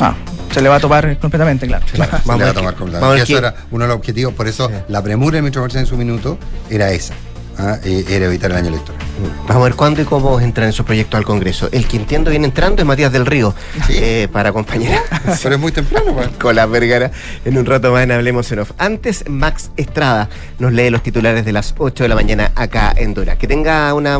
[0.00, 0.14] Ah,
[0.56, 1.84] se le va a topar completamente, claro.
[1.92, 3.22] Claro, se Vamos le a va a tomar qué- completamente.
[3.24, 5.96] eso era uno de los objetivos, por eso la premura del ministro Marcelo en su
[5.98, 6.38] minuto
[6.70, 7.12] era esa,
[7.58, 7.76] ¿ah?
[7.84, 9.02] Eh, era evitar el año electoral.
[9.48, 11.70] Vamos a ver cuándo y cómo entran esos proyectos al Congreso.
[11.72, 13.54] El que entiendo viene entrando es Matías del Río,
[13.88, 15.00] eh, para acompañar
[15.42, 16.28] Pero es muy temprano, pues.
[16.40, 17.10] con la Vergara.
[17.44, 18.72] En un rato más en Hablemos en Off.
[18.76, 20.28] Antes, Max Estrada
[20.58, 23.36] nos lee los titulares de las 8 de la mañana acá en Dura.
[23.36, 24.14] Que tenga una